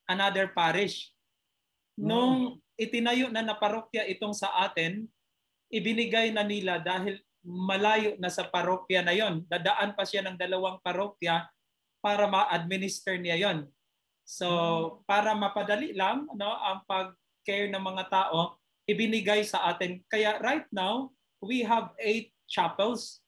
[0.10, 1.15] another parish.
[1.96, 5.08] Nung itinayo na na parokya itong sa atin,
[5.72, 9.48] ibinigay na nila dahil malayo na sa parokya na yon.
[9.48, 11.48] Dadaan pa siya ng dalawang parokya
[12.04, 13.60] para ma-administer niya yon.
[14.26, 14.48] So,
[15.06, 18.58] para mapadali lang no, ang pag-care ng mga tao,
[18.90, 20.02] ibinigay sa atin.
[20.10, 23.22] Kaya right now, we have eight chapels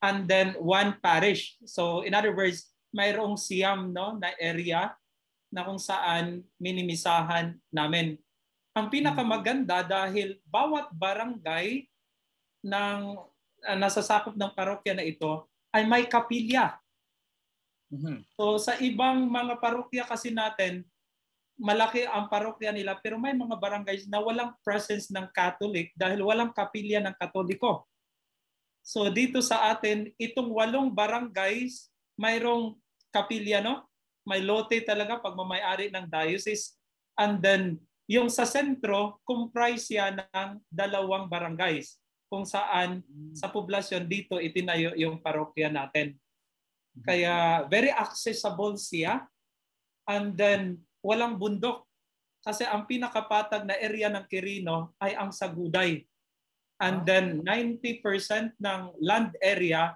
[0.00, 1.60] and then one parish.
[1.68, 4.96] So, in other words, mayroong siyam no, na area
[5.52, 8.16] na kung saan minimisahan namin.
[8.72, 11.84] Ang pinakamaganda dahil bawat barangay
[12.64, 13.00] ng
[13.68, 16.80] uh, nasasakop ng parokya na ito ay may kapilya.
[17.92, 18.24] Mhm.
[18.32, 20.88] So sa ibang mga parokya kasi natin,
[21.60, 26.56] malaki ang parokya nila pero may mga barangays na walang presence ng Catholic dahil walang
[26.56, 27.84] kapilya ng Katoliko.
[28.80, 32.80] So dito sa atin, itong walong barangays, mayroong
[33.12, 33.84] kapilya, no?
[34.22, 36.78] May lote talaga pagmamayari ng diocese.
[37.18, 43.04] And then, yung sa sentro, comprise yan ng dalawang barangays kung saan
[43.36, 46.16] sa poblasyon dito itinayo yung parokya natin.
[47.04, 49.28] Kaya very accessible siya.
[50.08, 51.84] And then walang bundok.
[52.40, 56.08] Kasi ang pinakapatag na area ng Quirino ay ang Saguday.
[56.80, 59.94] And then 90% ng land area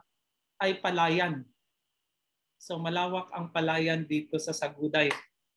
[0.61, 1.43] ay palayan.
[2.67, 5.07] So malawak ang palayan dito sa Saguday.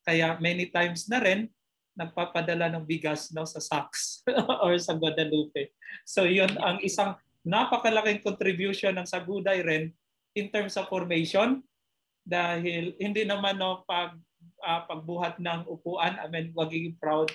[0.06, 1.50] Kaya many times na rin
[1.98, 4.22] nagpapadala ng bigas no sa Sacs
[4.62, 5.74] or sa Guadalupe.
[6.06, 9.90] So yun ang isang napakalaking contribution ng Saguday rin
[10.38, 11.66] in terms of formation
[12.22, 14.14] dahil hindi naman no pag
[14.62, 17.34] ah, pagbuhat ng upuan, I mean, magiging proud.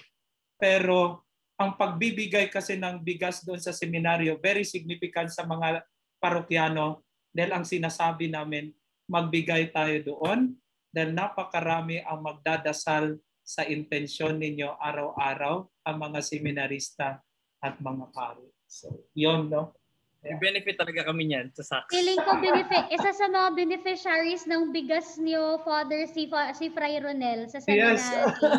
[0.55, 1.27] Pero
[1.59, 5.83] ang pagbibigay kasi ng bigas doon sa seminaryo, very significant sa mga
[6.23, 7.03] parokyano
[7.35, 8.71] dahil ang sinasabi namin,
[9.05, 10.53] magbigay tayo doon
[10.89, 17.21] dahil napakarami ang magdadasal sa intensyon ninyo araw-araw ang mga seminarista
[17.61, 18.49] at mga pari.
[18.65, 19.77] So, yun, no?
[20.25, 21.93] May benefit talaga kami niyan sa Sax.
[21.93, 26.97] Feeling ko benefi- isa sa mga beneficiaries ng bigas niyo, Father, si, Fa- si Fray
[26.97, 28.01] Ronel sa seminary.
[28.01, 28.09] Yes.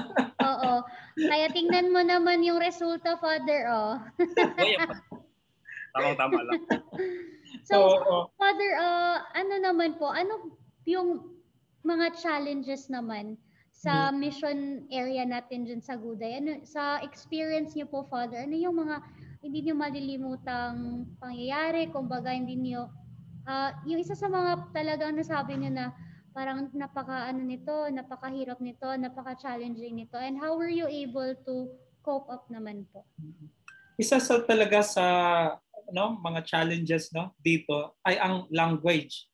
[0.46, 0.86] Oo.
[1.18, 3.98] Kaya tingnan mo naman yung resulta, Father, oh.
[4.62, 4.78] Uy,
[5.90, 6.60] Tamang-tama lang.
[7.66, 8.18] So, Oo.
[8.38, 10.54] Father, uh, ano naman po, ano
[10.86, 11.34] yung
[11.86, 13.38] mga challenges naman
[13.76, 16.40] sa mission area natin dyan sa Guday?
[16.40, 19.02] Ano, sa experience niyo po, Father, ano yung mga
[19.44, 21.92] hindi niyo malilimutang pangyayari?
[21.92, 22.90] Kumbaga, hindi niyo,
[23.46, 25.86] ah, yung isa sa mga talagang nasabi niyo na
[26.36, 30.20] parang napaka ano nito, napakahirap nito, napaka-challenging nito.
[30.20, 31.72] And how were you able to
[32.04, 33.06] cope up naman po?
[33.96, 35.06] isa sa talaga sa
[35.92, 39.28] no mga challenges no dito ay ang language.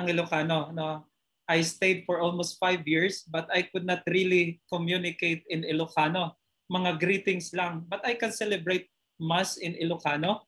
[0.00, 1.06] Ang Ilocano no.
[1.48, 6.36] I stayed for almost five years but I could not really communicate in Ilocano.
[6.68, 10.44] Mga greetings lang but I can celebrate mass in Ilocano.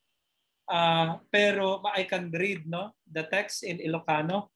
[0.69, 4.53] Ah, pero I can read no the text in Ilocano.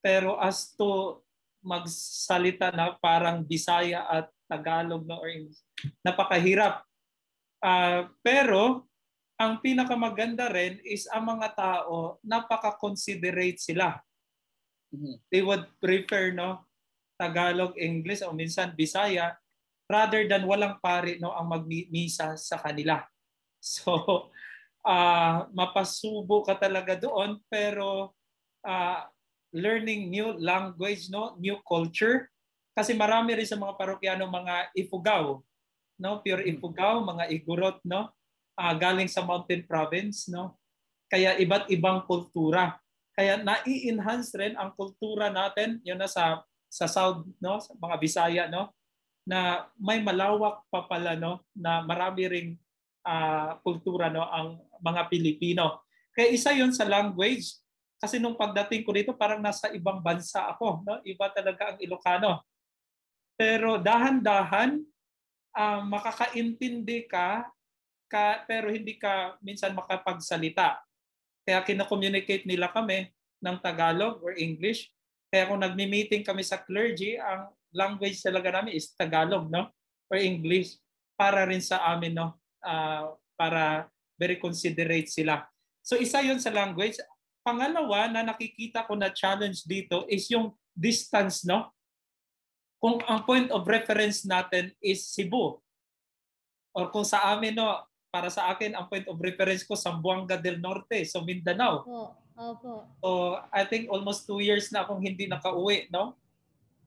[0.00, 1.20] Pero as to
[1.64, 5.60] magsalita na parang Bisaya at Tagalog no or English
[6.04, 6.84] napakahirap.
[7.60, 8.88] Ah, pero
[9.34, 13.98] ang pinakamaganda rin is ang mga tao napaka-considerate sila.
[14.94, 15.18] Mhm.
[15.30, 16.62] They would prefer no
[17.18, 19.38] Tagalog, English o minsan Bisaya
[19.86, 23.02] rather than walang pari no ang magmisa sa kanila.
[23.64, 24.28] So
[24.84, 28.12] ah mapasubo ka talaga doon pero
[28.60, 29.08] ah,
[29.56, 32.28] learning new language no, new culture
[32.76, 35.40] kasi marami rin sa mga parokyano mga ifugaw
[35.94, 38.10] no pure Ifugao, mga Igorot no
[38.58, 40.58] ah, galing sa Mountain Province no?
[41.10, 42.78] Kaya iba't ibang kultura.
[43.14, 47.62] Kaya nai-enhance rin ang kultura natin yun na sa sa South no?
[47.62, 48.74] Sa mga Bisaya no?
[49.22, 51.46] Na may malawak pa pala no?
[51.54, 52.50] Na marami ring
[53.06, 54.26] ah, kultura no?
[54.26, 55.86] Ang mga Pilipino.
[56.14, 57.62] Kaya isa yon sa language.
[57.98, 60.98] Kasi nung pagdating ko dito parang nasa ibang bansa ako no?
[61.06, 62.42] Iba talaga ang Ilocano.
[63.38, 64.82] Pero dahan-dahan
[65.54, 67.46] ah, makakaintindi ka,
[68.14, 70.78] ka pero hindi ka minsan makapagsalita.
[71.42, 73.10] Kaya kina-communicate nila kami
[73.42, 74.94] ng Tagalog or English.
[75.34, 79.66] Kaya kung nagmi-meeting kami sa clergy, ang language talaga namin is Tagalog, no?
[80.06, 80.78] Or English
[81.18, 82.38] para rin sa amin, no?
[82.62, 85.42] Ah, para very considerate sila.
[85.82, 87.02] So isa 'yon sa language.
[87.44, 91.74] Pangalawa na nakikita ko na challenge dito is yung distance, no?
[92.80, 95.60] Kung ang point of reference natin is Cebu,
[96.72, 97.84] or kung sa amin, no,
[98.14, 101.82] para sa akin, ang point of reference ko, Zamboanga del Norte, so Mindanao.
[101.82, 102.14] Po.
[102.38, 102.86] Opo.
[103.02, 106.14] So, I think almost two years na akong hindi nakauwi, no?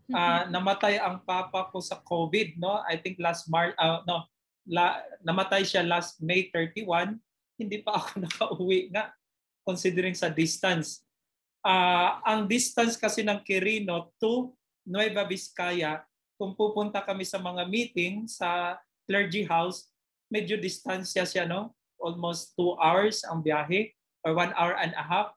[0.07, 2.80] Ah, namatay ang papa ko sa COVID, no?
[2.88, 4.23] I think last March, ah, no,
[4.63, 7.19] la, namatay siya last May 31.
[7.59, 9.11] Hindi pa ako nakauwi nga,
[9.67, 11.03] considering sa distance.
[11.59, 14.55] Ah, ang distance kasi ng Quirino to
[14.88, 16.07] Nueva Vizcaya,
[16.39, 19.91] kung pupunta kami sa mga meeting sa clergy house,
[20.28, 21.75] medyo distansya siya, no?
[21.97, 25.34] Almost two hours ang biyahe or one hour and a half.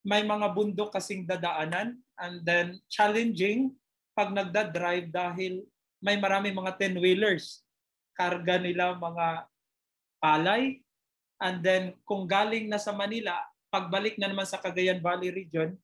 [0.00, 3.76] May mga bundok kasing dadaanan and then challenging
[4.16, 5.62] pag nagda-drive dahil
[6.00, 7.62] may marami mga 10-wheelers.
[8.16, 9.44] Karga nila mga
[10.20, 10.80] palay.
[11.40, 13.36] And then kung galing na sa Manila,
[13.72, 15.78] pagbalik na naman sa Cagayan Valley region,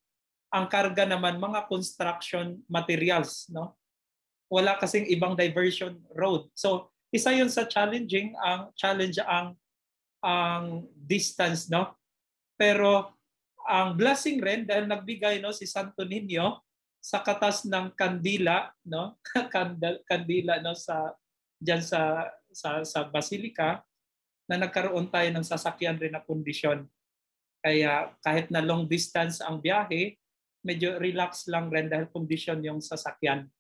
[0.50, 3.76] ang karga naman mga construction materials, no?
[4.46, 6.46] Wala kasing ibang diversion road.
[6.54, 9.54] So isa 'yun sa challenging ang challenge ang
[10.24, 11.94] ang distance, no?
[12.59, 13.14] Pero
[13.66, 16.62] ang blessing rin dahil nagbigay no si Santo Niño
[17.02, 19.18] sa katas ng kandila, no?
[20.11, 21.14] Kandila no sa
[21.62, 23.84] diyan sa sa sa Basilica
[24.46, 26.86] na nagkaroon tayo ng sasakyan rin na kondisyon.
[27.62, 30.14] Kaya kahit na long distance ang biyahe,
[30.62, 33.50] medyo relax lang rin dahil kondisyon yung sasakyan.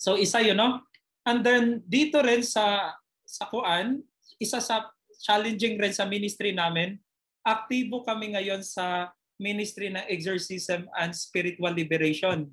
[0.00, 0.84] So isa yun, no?
[1.24, 2.96] And then dito rin sa
[3.26, 4.02] sa Kuan,
[4.40, 4.90] isa sa
[5.20, 6.96] challenging rin sa ministry namin,
[7.44, 12.52] aktibo kami ngayon sa ministry ng exorcism and spiritual liberation.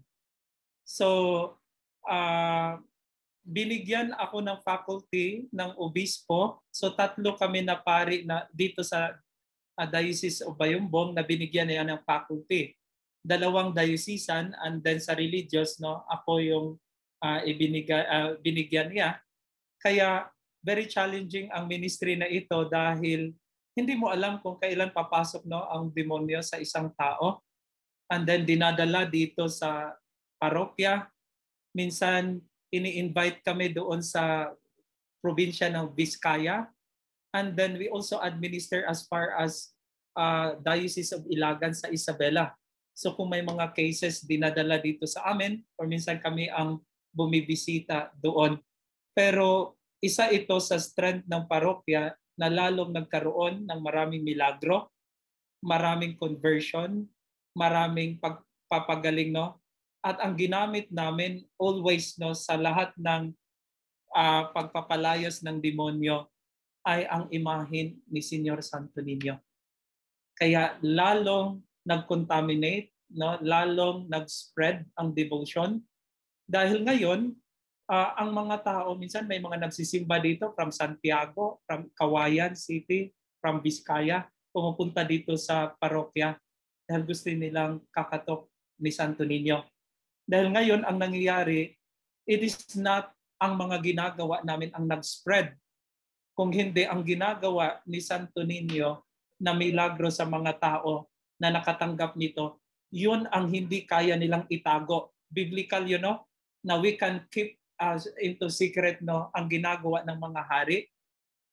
[0.88, 1.08] So,
[2.08, 2.80] uh,
[3.44, 6.64] binigyan ako ng faculty ng obispo.
[6.72, 9.16] So, tatlo kami na pari na dito sa
[9.76, 12.72] uh, Diocese of Bayumbong na binigyan niya ng faculty.
[13.20, 16.68] Dalawang diocesan and then sa religious, no, ako yung
[17.22, 19.10] uh, ibinigay, uh, binigyan niya.
[19.82, 20.30] Kaya
[20.62, 23.32] very challenging ang ministry na ito dahil
[23.78, 27.46] hindi mo alam kung kailan papasok no ang demonyo sa isang tao.
[28.10, 29.94] And then dinadala dito sa
[30.42, 31.06] parokya.
[31.78, 32.42] Minsan
[32.74, 34.50] ini-invite kami doon sa
[35.22, 36.66] probinsya ng Vizcaya.
[37.36, 39.78] And then we also administer as far as
[40.18, 42.58] uh, Diocese of Ilagan sa Isabela.
[42.98, 46.82] So kung may mga cases dinadala dito sa amin or minsan kami ang
[47.18, 48.62] bumibisita doon.
[49.18, 54.94] Pero isa ito sa strength ng parokya na lalong nagkaroon ng maraming milagro,
[55.66, 57.10] maraming conversion,
[57.58, 59.58] maraming pagpapagaling no.
[60.06, 63.34] At ang ginamit namin always no sa lahat ng
[64.14, 66.30] uh, pagpapalayas ng demonyo
[66.86, 69.42] ay ang imahin ni Senyor Santo Niño.
[70.38, 75.82] Kaya lalong nag-contaminate, no, lalong nag-spread ang devotion
[76.48, 77.36] dahil ngayon
[77.92, 83.12] uh, ang mga tao, minsan may mga nagsisimba dito from Santiago, from Kawayan City,
[83.44, 86.40] from Vizcaya, pumupunta dito sa parokya
[86.88, 88.48] dahil gusto nilang kakatok
[88.80, 89.68] ni Santo Niño.
[90.24, 91.72] Dahil ngayon, ang nangyayari,
[92.28, 95.56] it is not ang mga ginagawa namin ang nag-spread.
[96.36, 99.04] Kung hindi ang ginagawa ni Santo Niño
[99.40, 102.60] na milagro sa mga tao na nakatanggap nito,
[102.92, 105.16] yun ang hindi kaya nilang itago.
[105.28, 106.27] Biblical, you know,
[106.68, 110.92] na we can keep uh, into secret no ang ginagawa ng mga hari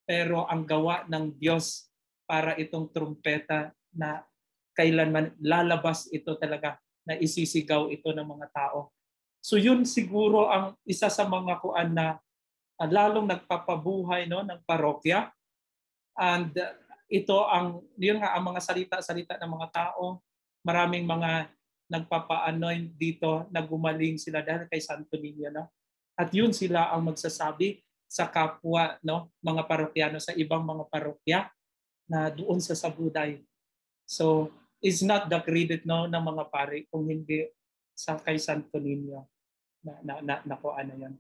[0.03, 1.87] pero ang gawa ng Diyos
[2.27, 4.27] para itong trumpeta na
[4.75, 8.91] kailanman lalabas ito talaga na isisigaw ito ng mga tao.
[9.45, 12.17] So yun siguro ang isa sa mga kuan na
[12.81, 15.31] uh, lalong nagpapabuhay no ng parokya.
[16.17, 16.75] And uh,
[17.13, 20.25] ito ang yun nga ang mga salita-salita ng mga tao.
[20.65, 21.53] Maraming mga
[21.89, 25.69] nagpapa-anoint dito na gumaling sila dahil kay Santo Niño no.
[26.15, 31.41] At yun sila ang magsasabi sa kapwa no mga parokyano sa ibang mga parokya
[32.09, 33.43] na doon sa Sabuday.
[34.07, 34.53] So
[34.85, 37.49] is not the credit no ng mga pare kung hindi
[37.93, 39.25] sa kay Santo Niño
[39.85, 41.15] na na, na, na ko ano yan.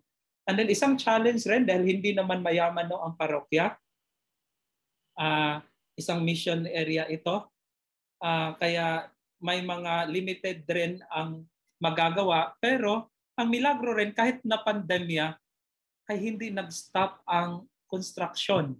[0.44, 3.76] And then isang challenge rin dahil hindi naman mayaman no ang parokya.
[5.14, 5.60] Uh,
[5.96, 7.48] isang mission area ito.
[8.20, 11.46] Uh, kaya may mga limited rin ang
[11.82, 15.34] magagawa pero ang milagro rin, kahit na pandemya,
[16.06, 18.78] ay hindi nag-stop ang construction.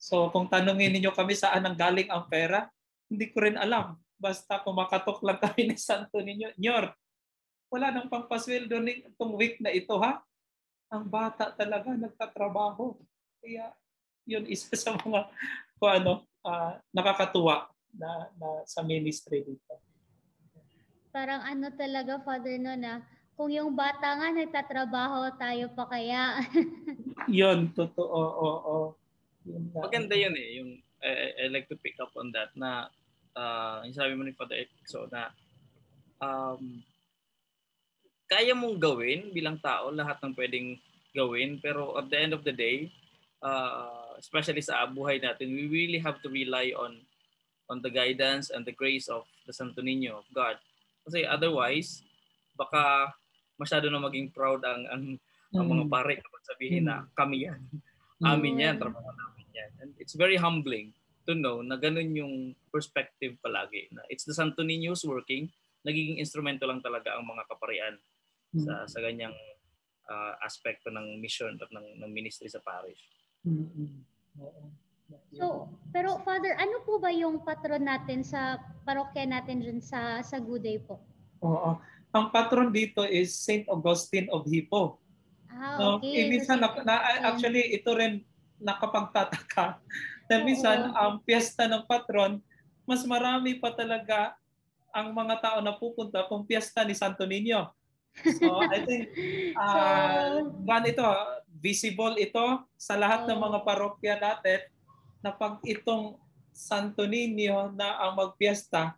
[0.00, 2.68] So kung tanungin niyo kami saan ang galing ang pera,
[3.12, 4.00] hindi ko rin alam.
[4.16, 6.54] Basta kumakatok lang kami ni Santo Niño.
[6.56, 6.96] Nyor,
[7.68, 8.80] wala nang pangpasweldo
[9.12, 10.24] itong week na ito ha.
[10.88, 12.96] Ang bata talaga nagtatrabaho.
[13.42, 13.74] Kaya
[14.24, 15.28] yun isa sa mga
[15.76, 19.74] kung ano, uh, nakakatuwa na, na sa ministry dito.
[21.10, 23.04] Parang ano talaga, Father, no, na
[23.36, 26.40] kung yung bata nga nagtatrabaho, tayo pa kaya.
[27.28, 28.04] yun, totoo.
[28.08, 28.78] Oo, oo.
[29.44, 30.48] Yun Maganda yun eh.
[30.60, 30.70] Yung,
[31.04, 32.88] I, I like to pick up on that na
[33.36, 35.30] uh, yung sabi mo ni Father Exo na
[36.18, 36.80] um,
[38.26, 40.68] kaya mong gawin bilang tao lahat ng pwedeng
[41.14, 42.90] gawin pero at the end of the day
[43.44, 46.98] uh, especially sa buhay natin we really have to rely on
[47.66, 50.58] on the guidance and the grace of the Santo Niño of God
[51.06, 52.02] kasi otherwise
[52.58, 53.14] baka
[53.60, 55.56] masyado na maging proud ang ang, mm.
[55.56, 55.92] ang mga mm.
[55.92, 56.88] pare kapag sabihin mm.
[56.88, 57.60] na kami yan
[58.24, 60.90] amin yan trabaho namin yan and it's very humbling
[61.26, 62.34] to know na ganun yung
[62.70, 65.50] perspective palagi na it's the Santo Niño's working
[65.86, 67.94] nagiging instrumento lang talaga ang mga kaparian
[68.56, 68.86] sa mm.
[68.90, 69.36] sa ganyang
[70.10, 73.02] uh, aspekto ng mission at ng, ng ministry sa parish.
[73.46, 73.90] Mm-hmm.
[75.36, 80.40] So, pero Father, ano po ba yung patron natin sa parokya natin dyan sa sa
[80.42, 80.98] Guday po?
[81.44, 81.78] Oo.
[82.16, 84.98] Ang patron dito is Saint Augustine of Hippo.
[85.52, 86.26] Ah, okay.
[86.26, 86.94] No, minsan, na, na,
[87.28, 88.24] actually, ito rin
[88.60, 89.76] nakapagtataka.
[90.28, 92.42] Na minsan, ang piyesta ng patron,
[92.82, 94.34] mas marami pa talaga
[94.90, 97.70] ang mga tao na pupunta kung piyesta ni Santo Niño.
[98.40, 99.12] So I think
[99.54, 101.06] uh, so, ito,
[101.60, 104.64] visible ito sa lahat ng mga parokya natin
[105.26, 106.14] na pag itong
[106.54, 108.94] Santo Niño na ang magpiesta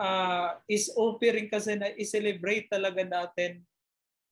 [0.00, 3.60] uh, is offering kasi na i-celebrate talaga natin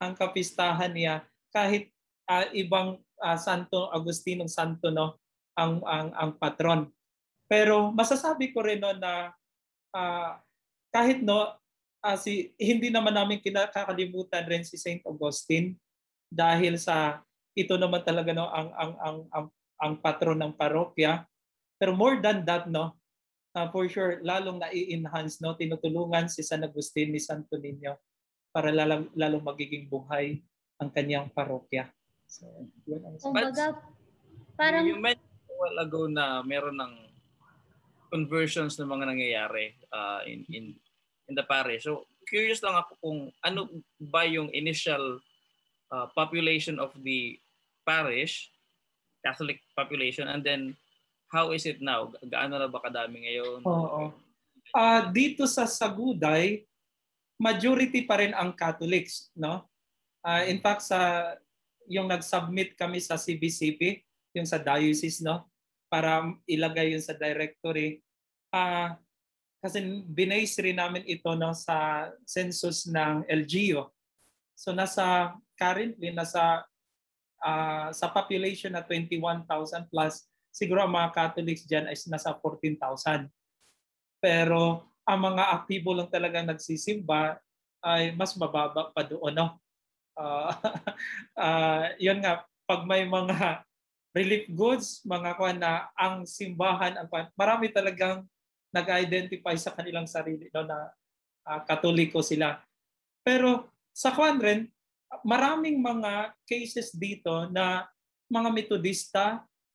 [0.01, 1.93] ang kapistahan niya kahit
[2.25, 5.21] uh, ibang uh, Santo Agustinong Santo no
[5.61, 6.89] ang ang ang patron.
[7.45, 9.37] Pero masasabi ko rin no na
[9.93, 10.41] uh,
[10.89, 11.53] kahit no
[12.01, 15.77] uh, si hindi naman namin kinakalimutan rin si Saint Augustine
[16.33, 17.21] dahil sa
[17.53, 19.47] ito naman talaga no ang ang ang ang,
[19.79, 21.27] ang patron ng parokya.
[21.79, 22.99] Pero more than that no,
[23.55, 27.95] uh, for sure lalong na-enhance no tinutulungan si San Agustin ni Santo Niño
[28.51, 30.43] para lalong, lalong magiging buhay
[30.79, 31.91] ang kanyang parokya.
[32.27, 32.45] So,
[32.85, 33.79] yun ang Kumbaga,
[34.59, 34.85] parang...
[34.87, 36.95] You mentioned a while ago na meron ng
[38.09, 40.65] conversions ng mga nangyayari uh, in, in
[41.29, 41.85] in the parish.
[41.85, 43.69] So curious lang ako kung ano
[44.01, 45.21] ba yung initial
[45.93, 47.37] uh, population of the
[47.85, 48.49] parish,
[49.29, 50.73] Catholic population, and then
[51.29, 52.09] how is it now?
[52.25, 53.61] Gaano na ba kadami ngayon?
[53.69, 54.17] Oo.
[54.73, 56.65] Uh, dito sa Saguday,
[57.37, 59.69] majority pa rin ang Catholics, no?
[60.25, 61.33] Uh, in fact, sa
[61.89, 64.01] yung nag-submit kami sa CBCP,
[64.33, 65.45] yung sa diocese, no?
[65.93, 68.01] Para ilagay yun sa directory.
[68.49, 68.97] Uh,
[69.59, 73.83] kasi binase rin namin ito no, sa census ng LGU.
[74.55, 76.63] So nasa currently nasa
[77.43, 83.31] uh, sa population na 21,000 plus, siguro ang mga Catholics diyan ay nasa 14,000.
[84.19, 87.39] Pero ang mga aktibo lang talaga nagsisimba
[87.85, 89.33] ay mas mababa pa doon.
[89.35, 89.47] No?
[90.19, 90.51] Uh,
[91.39, 93.65] uh, yun nga, pag may mga
[94.13, 97.09] relief goods, mga kuha na ang simbahan, ang,
[97.39, 98.27] marami talagang
[98.75, 100.93] nag-identify sa kanilang sarili no, na
[101.49, 102.61] uh, katoliko sila.
[103.25, 104.69] Pero sa Kwan rin,
[105.25, 107.89] maraming mga cases dito na
[108.29, 109.25] mga metodista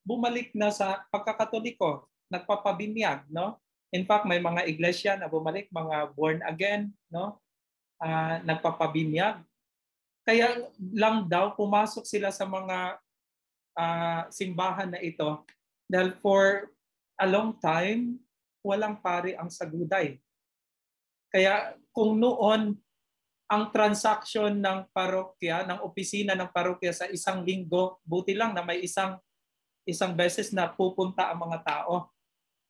[0.04, 3.58] bumalik na sa pagkakatoliko, nagpapabinyag, no?
[3.94, 7.40] In fact, may mga iglesia na bumalik, mga born again, no?
[8.02, 9.42] Uh, nagpapabinyag.
[10.24, 13.00] Kaya lang daw pumasok sila sa mga
[13.78, 15.44] uh, simbahan na ito
[15.88, 16.72] dahil for
[17.20, 18.18] a long time
[18.64, 20.18] walang pare ang saguday.
[21.28, 22.78] Kaya kung noon
[23.54, 28.82] ang transaction ng parokya, ng opisina ng parokya sa isang linggo, buti lang na may
[28.82, 29.22] isang
[29.86, 32.10] isang beses na pupunta ang mga tao.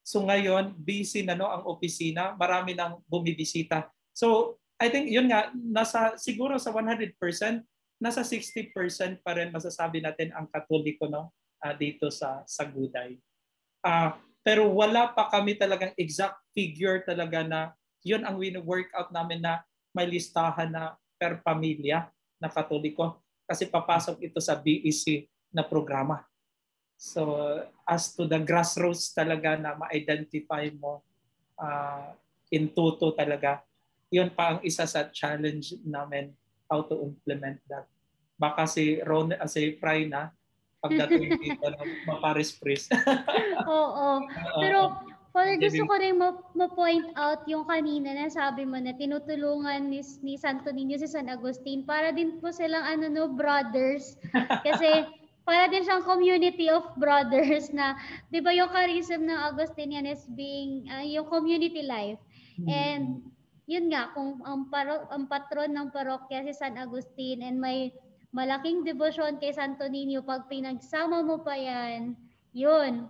[0.03, 3.87] So ngayon, busy na no ang opisina, marami nang bumibisita.
[4.11, 7.15] So I think yun nga, nasa siguro sa 100%,
[8.03, 11.31] nasa 60% pa rin masasabi natin ang katoliko no
[11.63, 13.15] uh, dito sa sa Guday.
[13.79, 14.11] Uh,
[14.43, 17.71] pero wala pa kami talagang exact figure talaga na
[18.03, 19.63] yun ang win-workout namin na
[19.93, 22.09] may listahan na per pamilya
[22.41, 26.25] na katoliko kasi papasok ito sa BEC na programa.
[26.97, 27.37] So
[27.85, 31.05] as to the grassroots talaga na ma-identify mo
[31.61, 32.11] uh,
[32.49, 33.61] in toto talaga,
[34.09, 36.33] yun pa ang isa sa challenge namin
[36.69, 37.85] how to implement that.
[38.37, 40.33] Baka si Ron, uh, si Fry na,
[40.83, 42.91] pagdating dito ng Maparis Priest.
[43.69, 44.25] Oo.
[44.59, 44.79] Pero
[45.33, 46.21] Father, gusto ko rin
[46.53, 51.25] ma-point out yung kanina na sabi mo na tinutulungan ni, ni Santo Niño si San
[51.25, 54.13] Agustin para din po silang ano no, brothers.
[54.65, 55.09] Kasi
[55.41, 57.97] para din siyang community of brothers na,
[58.29, 62.21] di ba yung charism ng Agustinian is being, uh, yung community life.
[62.61, 62.69] Mm-hmm.
[62.69, 63.05] And
[63.65, 67.89] yun nga, kung ang, paro, ang patron ng parokya si San Agustin and may
[68.29, 72.13] malaking debosyon kay Santo Niño, pag pinagsama mo pa yan,
[72.53, 73.09] yun,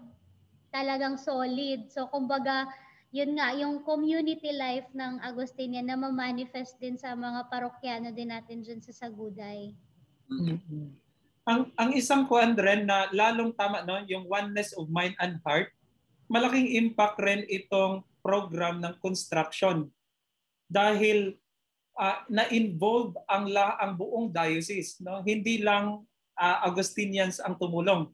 [0.74, 1.94] talagang solid.
[1.94, 2.66] So, kumbaga,
[3.14, 8.66] yun nga, yung community life ng Agustinian na ma-manifest din sa mga parokyano din natin
[8.66, 9.78] dyan sa Saguday.
[10.26, 10.98] Mm-mm.
[11.44, 15.70] Ang ang isang kuan rin na lalong tama no, yung oneness of mind and heart,
[16.32, 19.92] malaking impact rin itong program ng construction
[20.72, 21.36] dahil
[22.00, 26.02] ah, na-involve ang la, ang buong diocese no hindi lang
[26.40, 28.10] ah, Augustinians ang tumulong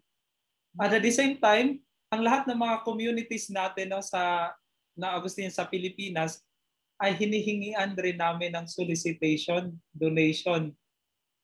[0.81, 1.77] at the same time
[2.09, 4.53] ang lahat ng mga communities natin no sa
[4.97, 6.41] na Augustinians sa Pilipinas
[6.99, 10.75] ay hinihingian rin namin ng solicitation donation.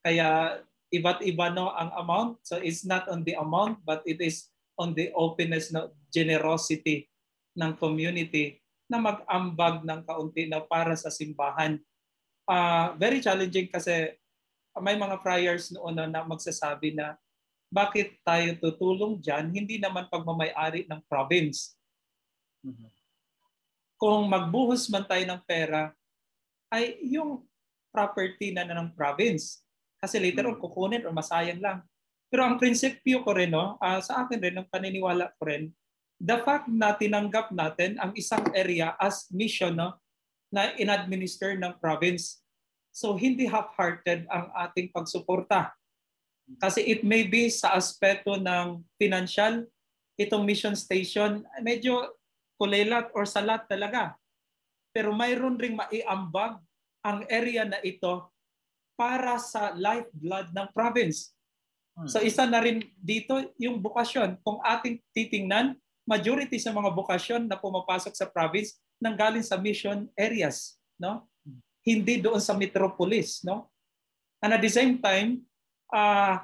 [0.03, 0.59] Kaya
[0.91, 2.43] iba't iba no ang amount.
[2.43, 7.07] So it's not on the amount but it is on the openness no generosity
[7.55, 8.59] ng community
[8.91, 11.79] na mag-ambag ng kaunti na para sa simbahan.
[12.45, 14.13] Uh, very challenging kasi
[14.77, 17.15] may mga friars noon na magsasabi na
[17.69, 19.51] bakit tayo tutulong dyan?
[19.51, 21.75] Hindi naman pagmamayari ng province.
[22.63, 22.89] Mhm.
[23.95, 25.93] Kung magbuhos man tayo ng pera,
[26.71, 27.45] ay yung
[27.95, 29.63] property na, na ng province.
[30.01, 30.63] Kasi later on, Mm.
[30.63, 31.79] kukunin o masayang lang.
[32.27, 35.71] Pero ang prinsipyo ko rin, no, ah, sa akin rin, ang paniniwala ko rin,
[36.19, 39.95] the fact na tinanggap natin ang isang area as mission no,
[40.51, 42.43] na in-administer ng province.
[42.95, 45.75] So hindi half-hearted ang ating pagsuporta.
[46.61, 49.65] Kasi it may be sa aspeto ng financial,
[50.15, 52.15] itong mission station, medyo
[52.55, 54.15] kulelat or salat talaga.
[54.95, 56.61] Pero mayroon ring maiambag
[57.03, 58.29] ang area na ito
[58.95, 61.35] para sa lifeblood ng province.
[61.97, 62.07] Hmm.
[62.07, 64.39] So isa na rin dito yung bukasyon.
[64.41, 65.75] Kung ating titingnan,
[66.07, 71.27] majority sa mga bukasyon na pumapasok sa province nanggaling sa mission areas, no?
[71.85, 73.69] Hindi doon sa metropolis, no?
[74.39, 75.43] And at the same time,
[75.91, 76.41] uh,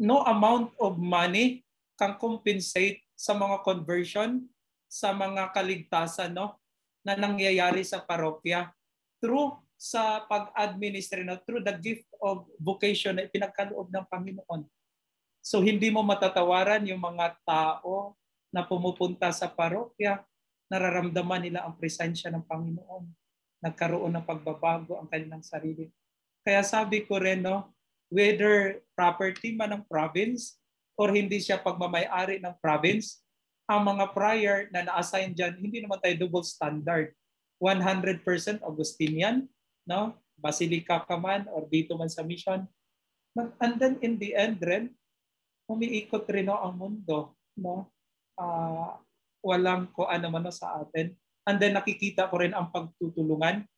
[0.00, 1.62] no amount of money
[2.00, 4.48] can compensate sa mga conversion,
[4.88, 6.56] sa mga kaligtasan, no?
[7.04, 8.72] Na nangyayari sa parokya
[9.20, 14.68] through sa pag-administer no, through the gift of vocation na pinagkaloob ng Panginoon.
[15.40, 18.12] So hindi mo matatawaran yung mga tao
[18.52, 20.20] na pumupunta sa parokya,
[20.68, 23.08] nararamdaman nila ang presensya ng Panginoon.
[23.64, 25.88] Nagkaroon ng pagbabago ang kanilang sarili.
[26.44, 27.72] Kaya sabi ko rin, no,
[28.10, 30.58] whether property man ng province
[30.98, 33.22] or hindi siya pagmamayari ng province,
[33.70, 37.14] ang mga prior na na-assign dyan, hindi naman tayo double standard.
[37.62, 38.26] 100%
[38.66, 39.46] Augustinian,
[39.86, 40.18] no?
[40.34, 42.66] Basilica ka man or dito man sa mission.
[43.36, 44.90] And then in the end rin,
[45.70, 47.38] umiikot rin no, ang mundo.
[47.54, 47.86] No?
[48.34, 48.98] Ah,
[49.44, 51.14] walang ko ano man sa atin.
[51.46, 53.68] And then nakikita ko rin ang pagtutulungan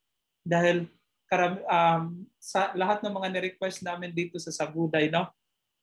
[0.43, 0.89] dahil
[1.33, 5.33] karam, um, sa lahat ng mga ni-request namin dito sa Saguday no,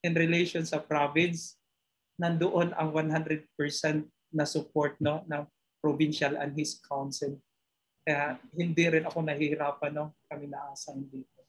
[0.06, 1.58] in relation sa province,
[2.22, 3.50] nandoon ang 100%
[4.30, 5.42] na support no, ng
[5.82, 7.34] provincial and his council.
[8.06, 11.42] Kaya hindi rin ako nahihirapan no, kami na-assign dito.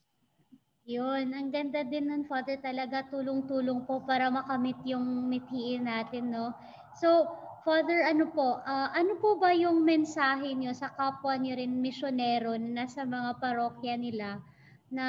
[0.89, 6.57] Yun, ang ganda din nun, Father, talaga tulong-tulong po para makamit yung mithiin natin, no?
[6.97, 7.29] So,
[7.61, 12.57] Father, ano po, ah, ano po ba yung mensahe niyo sa kapwa niyo rin misyonero
[12.57, 14.41] na nasa mga parokya nila
[14.89, 15.07] na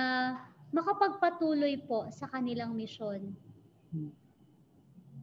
[0.76, 3.32] makapagpatuloy po sa kanilang misyon?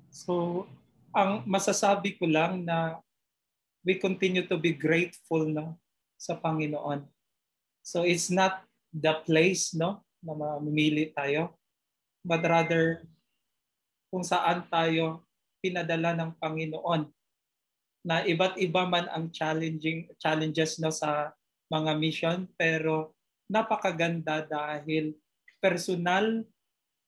[0.08, 0.64] So,
[1.12, 3.00] ang masasabi ko lang na
[3.84, 5.76] we continue to be grateful no
[6.16, 7.04] sa Panginoon.
[7.84, 11.56] So it's not the place no na mamimili tayo
[12.24, 13.04] but rather
[14.12, 15.24] kung saan tayo
[15.60, 17.17] pinadala ng Panginoon
[18.08, 21.36] na iba't iba man ang challenging challenges no sa
[21.68, 23.12] mga mission pero
[23.52, 25.12] napakaganda dahil
[25.60, 26.40] personal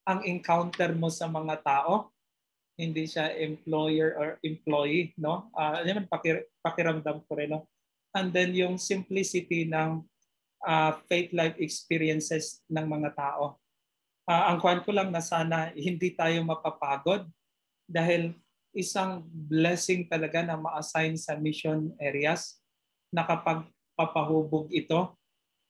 [0.05, 2.13] ang encounter mo sa mga tao
[2.81, 5.53] hindi siya employer or employee, no?
[5.53, 7.69] Ah, uh, pakir- pakiramdam ko rin, no?
[8.17, 10.01] And then yung simplicity ng
[10.65, 13.61] uh, faith life experiences ng mga tao.
[14.25, 17.29] Ah, ang kwan ko lang na sana hindi tayo mapapagod
[17.85, 18.33] dahil
[18.75, 22.63] isang blessing talaga na ma-assign sa mission areas.
[23.11, 23.67] Na kapag
[23.99, 25.19] papahubog ito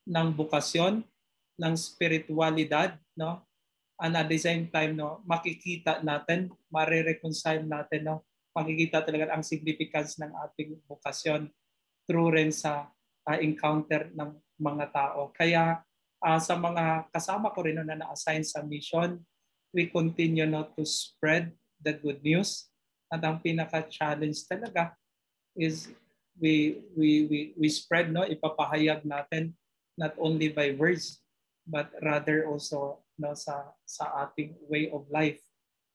[0.04, 1.02] ng bukasyon,
[1.60, 3.44] ng spiritualidad, no?
[4.00, 8.16] and at the same time no makikita natin mare-reconcile natin no?
[8.50, 11.46] Makikita talaga ang significance ng ating bukasyon
[12.08, 12.90] through rin sa
[13.30, 15.30] uh, encounter ng mga tao.
[15.30, 15.78] Kaya
[16.18, 19.20] uh, sa mga kasama ko rin no, na na-assign sa mission
[19.70, 22.69] we continue no, to spread the good news
[23.10, 24.94] at ang pinaka-challenge talaga
[25.58, 25.90] is
[26.38, 29.52] we we we we spread no ipapahayag natin
[29.98, 31.20] not only by words
[31.66, 35.42] but rather also no sa sa ating way of life.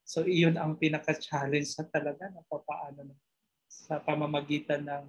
[0.05, 3.18] So iyon ang pinaka-challenge sa talaga na papaano no,
[3.66, 5.05] sa pamamagitan ng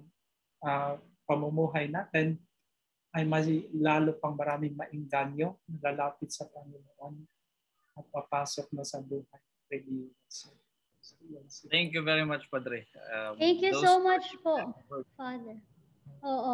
[0.65, 0.97] ah,
[1.29, 2.39] pamumuhay natin
[3.13, 7.23] ay mas lalo pang maraming mainganyo na lalapit sa Panginoon
[7.97, 9.41] at papasok na sa buhay.
[9.67, 10.13] Really.
[11.71, 12.85] Thank you very much, Padre.
[13.13, 14.73] Um, Thank you so much po,
[15.15, 15.57] Father.
[16.23, 16.53] Oo.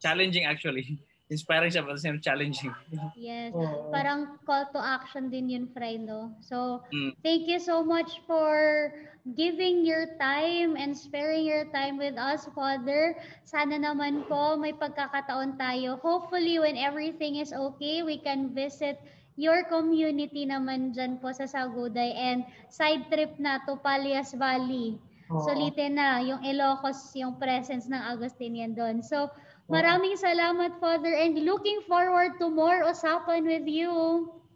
[0.00, 1.00] Challenging actually.
[1.32, 2.68] Inspiring siya, but same challenging.
[3.16, 3.56] Yes.
[3.56, 3.88] Oo.
[3.88, 6.36] Parang call to action din yun, Fry, no?
[6.44, 7.16] So, Mm.
[7.24, 8.92] thank you so much for
[9.32, 13.16] giving your time and sparing your time with us, Father.
[13.48, 15.96] Sana naman po may pagkakataon tayo.
[16.04, 19.00] Hopefully, when everything is okay, we can visit
[19.34, 24.98] your community naman dyan po sa Saguday and side trip na to Palias Valley.
[25.32, 25.42] Oo.
[25.42, 29.02] Sulitin na yung Ilocos, yung presence ng Agustinian doon.
[29.02, 29.32] So,
[29.66, 33.92] maraming salamat, Father, and looking forward to more usapan with you.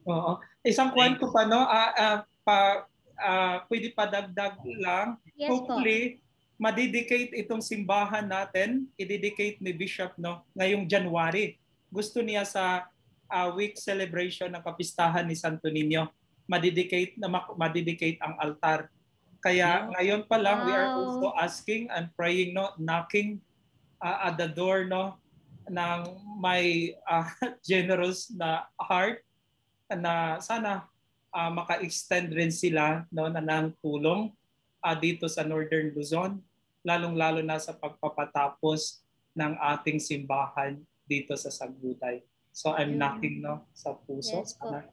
[0.06, 0.32] Oo.
[0.62, 1.64] Isang kwento pa, no?
[1.64, 2.58] Ah, ah, pa,
[3.18, 5.16] ah, pwede pa dagdag lang.
[5.34, 5.64] Yes po.
[5.64, 6.22] Hopefully,
[6.58, 11.54] madedicate itong simbahan natin, i-dedicate ni Bishop no, ngayong January.
[11.88, 12.90] Gusto niya sa
[13.28, 16.08] ah, week celebration ng kapistahan ni Santo Niño,
[16.48, 18.88] madedicate na mak- madedicate ang altar.
[19.38, 20.98] Kaya ngayon pa lang we are Wow.
[20.98, 23.38] also asking and praying no, knocking
[24.02, 25.20] ah, at the door no
[25.68, 26.00] ng
[26.40, 27.28] may ah,
[27.68, 29.22] generous na heart
[29.92, 30.88] na sana
[31.30, 34.32] ah, maka-extend rin sila no na ng tulong
[34.82, 36.40] ah, dito sa Northern Luzon
[36.86, 39.04] lalong-lalo na sa pagpapatapos
[39.36, 42.24] ng ating simbahan dito sa Saguday.
[42.52, 42.98] So I'm Yun.
[42.98, 44.70] knocking no sa puso Yes po.
[44.72, 44.86] sana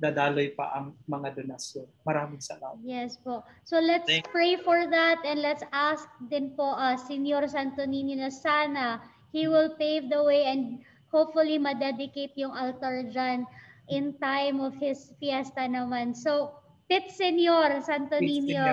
[0.00, 1.84] dadaloy pa ang mga donasyon.
[2.08, 2.80] Maraming salamat.
[2.80, 3.44] Yes po.
[3.68, 8.16] So let's Thank- pray for that and let's ask din po uh, Senyor Santo Niño
[8.16, 10.80] na sana he will pave the way and
[11.12, 13.44] hopefully ma-dedicate yung altar dyan
[13.90, 16.14] in time of his fiesta naman.
[16.14, 16.54] So,
[16.86, 18.66] Pit Senyor Santo Pit you.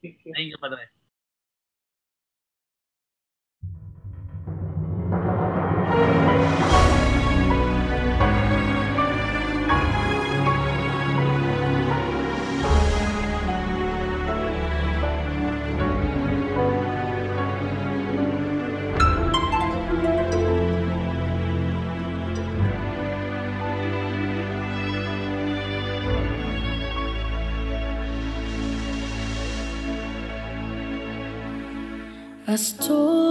[0.00, 0.32] Thank you.
[0.32, 0.88] Thank you, Padre.
[32.50, 33.27] A story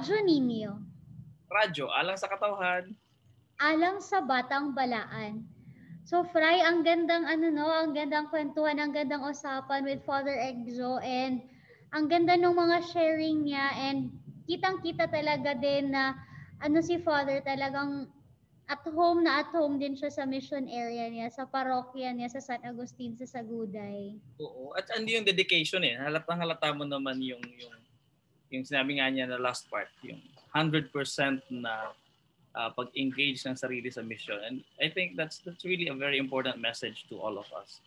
[0.00, 0.72] Radyo Ninyo,
[1.52, 2.96] Radyo, alang sa katauhan.
[3.60, 5.44] alang sa Batang Balaan.
[6.08, 10.96] So Fry, ang gandang ano no, ang gandang kwentuhan, ang gandang usapan with Father Exo
[11.04, 11.44] and
[11.92, 14.08] ang ganda ng mga sharing niya and
[14.48, 16.16] kitang-kita talaga din na
[16.64, 18.08] ano si Father talagang
[18.64, 22.40] at home na at home din siya sa mission area niya, sa parokya niya sa
[22.40, 24.16] San Agustin sa Saguday.
[24.40, 24.72] Oo.
[24.72, 26.00] At andi yung dedication eh.
[26.00, 27.79] Halatang halata mo naman yung yung
[28.50, 30.18] yung sinabi nga niya na last part, yung
[30.54, 30.90] 100%
[31.54, 31.94] na
[32.54, 34.38] uh, pag-engage ng sarili sa mission.
[34.42, 37.78] And I think that's that's really a very important message to all of us.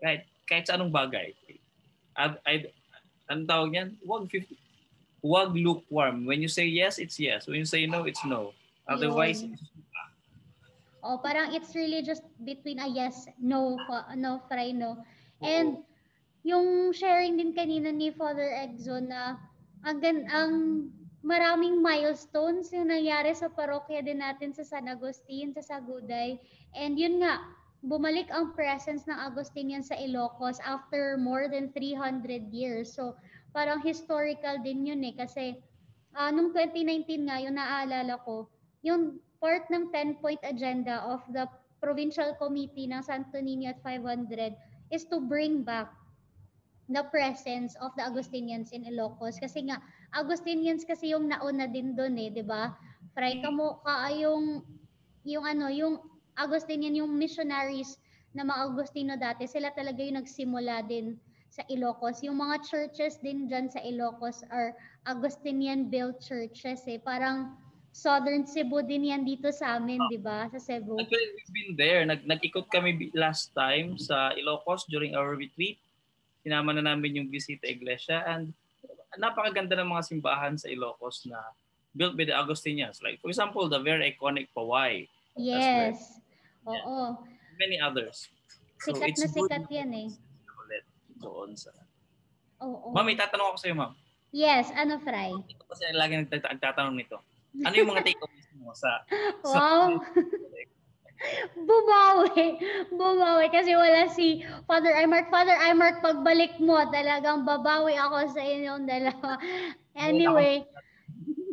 [0.00, 1.36] Kahit kahit sa anong bagay.
[2.16, 2.54] I, I,
[3.28, 3.88] anong tawag niyan?
[4.04, 4.56] Huwag 50,
[5.24, 6.24] huwag lukewarm.
[6.24, 7.48] When you say yes, it's yes.
[7.48, 8.56] When you say no, it's no.
[8.88, 9.56] Otherwise, Yun.
[11.02, 13.74] Oh, parang it's really just between a yes, no,
[14.14, 15.02] no, fry, no.
[15.42, 15.82] And
[16.46, 19.34] yung sharing din kanina ni Father Exo na
[19.82, 20.52] ang, gan- ang
[21.22, 26.38] maraming milestones yung nangyari sa parokya din natin sa San Agustin, sa Saguday.
[26.74, 27.42] And yun nga,
[27.82, 32.94] bumalik ang presence ng Agustinian sa Ilocos after more than 300 years.
[32.94, 33.18] So,
[33.50, 35.14] parang historical din yun eh.
[35.14, 35.58] Kasi,
[36.14, 38.46] ah, nung 2019 nga, yung naaalala ko,
[38.82, 41.46] yung part ng 10-point agenda of the
[41.82, 44.54] Provincial Committee ng Santo Niño at 500
[44.94, 45.90] is to bring back
[46.88, 49.38] the presence of the Agustinians in Ilocos.
[49.38, 49.78] Kasi nga,
[50.14, 52.74] Agustinians kasi yung nauna din doon eh, di ba?
[53.14, 54.66] Fry ka mo, ka yung,
[55.22, 56.02] yung ano, yung
[56.34, 58.00] Agustinian, yung missionaries
[58.32, 61.20] na mga Agustino dati, sila talaga yung nagsimula din
[61.52, 62.24] sa Ilocos.
[62.24, 64.72] Yung mga churches din dyan sa Ilocos are
[65.04, 66.96] Agustinian-built churches eh.
[66.96, 67.52] Parang
[67.92, 70.48] Southern Cebu din yan dito sa amin, di ba?
[70.48, 70.96] Sa Cebu.
[70.96, 72.00] Actually, we've been there.
[72.08, 75.76] Nag nag-ikot kami last time sa Ilocos during our retreat.
[76.42, 78.50] Sinama na namin yung Visita Iglesia and
[79.14, 81.38] napakaganda ng mga simbahan sa Ilocos na
[81.94, 82.98] built by the Augustinians.
[82.98, 85.06] Like, for example, the very iconic Pawai.
[85.38, 86.18] Yes.
[86.66, 86.82] Yeah.
[86.82, 87.22] Oo.
[87.56, 88.26] Many others.
[88.82, 90.08] So, Sikat it's na sikat yan eh.
[90.58, 90.84] ulit
[91.22, 91.70] doon sa...
[92.58, 92.90] Oo.
[92.90, 93.92] Ma'am, may tatanong ako sa iyo, ma'am.
[94.32, 95.30] Yes, ano, Fry?
[95.30, 97.20] Ito kasi lagi nagtata- nagtatanong nito.
[97.62, 99.04] Ano yung mga takeaways mo sa...
[99.44, 100.00] sa Wow.
[101.54, 102.58] Bumawi.
[102.90, 105.30] Bumawi kasi wala si Father Imark.
[105.30, 109.38] Father Imark, pagbalik mo, talagang babawi ako sa inyong dalawa.
[109.92, 110.64] Anyway,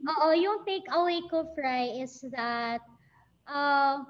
[0.08, 2.82] oo, yung takeaway ko, Fry, is that
[3.46, 4.02] uh,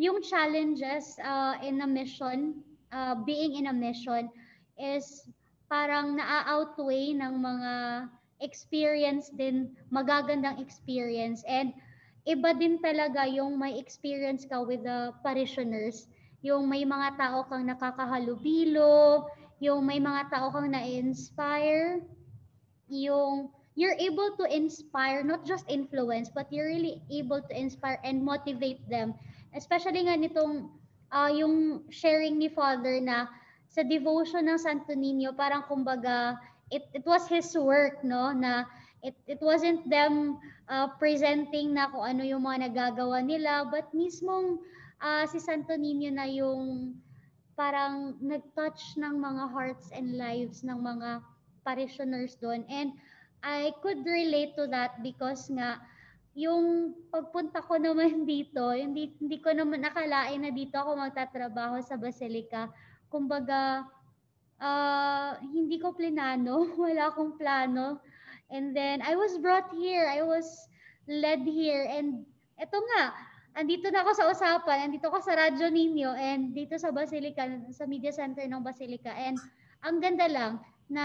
[0.00, 4.26] yung challenges uh, in a mission, uh, being in a mission,
[4.80, 5.28] is
[5.70, 7.72] parang naa-outweigh ng mga
[8.42, 11.46] experience din, magagandang experience.
[11.46, 11.72] And
[12.24, 16.08] iba din talaga yung may experience ka with the parishioners.
[16.44, 19.28] Yung may mga tao kang nakakahalubilo,
[19.60, 22.04] yung may mga tao kang na-inspire,
[22.88, 28.22] yung you're able to inspire, not just influence, but you're really able to inspire and
[28.22, 29.12] motivate them.
[29.56, 30.68] Especially nga nitong
[31.12, 33.28] ah, yung sharing ni Father na
[33.68, 36.38] sa devotion ng Santo Niño, parang kumbaga,
[36.70, 38.30] it, it was his work, no?
[38.30, 38.64] Na
[39.04, 40.40] it, it wasn't them
[40.72, 44.56] uh, presenting na kung ano yung mga nagagawa nila, but mismong
[45.04, 46.96] ah, si Santo Niño na yung
[47.54, 51.20] parang nag-touch ng mga hearts and lives ng mga
[51.62, 52.64] parishioners doon.
[52.72, 52.96] And
[53.44, 55.78] I could relate to that because nga,
[56.34, 62.00] yung pagpunta ko naman dito, hindi, hindi ko naman nakalain na dito ako magtatrabaho sa
[62.00, 62.72] Basilica.
[63.12, 63.84] Kumbaga,
[64.58, 68.00] ah, hindi ko plinano, wala akong plano.
[68.52, 70.46] And then I was brought here, I was
[71.08, 72.24] led here and
[72.60, 73.12] eto nga,
[73.54, 77.86] andito na ako sa usapan, andito ako sa Radyo Ninyo and dito sa Basilica, sa
[77.86, 79.14] Media Center ng Basilica.
[79.14, 79.38] And
[79.82, 80.52] ang ganda lang
[80.90, 81.04] na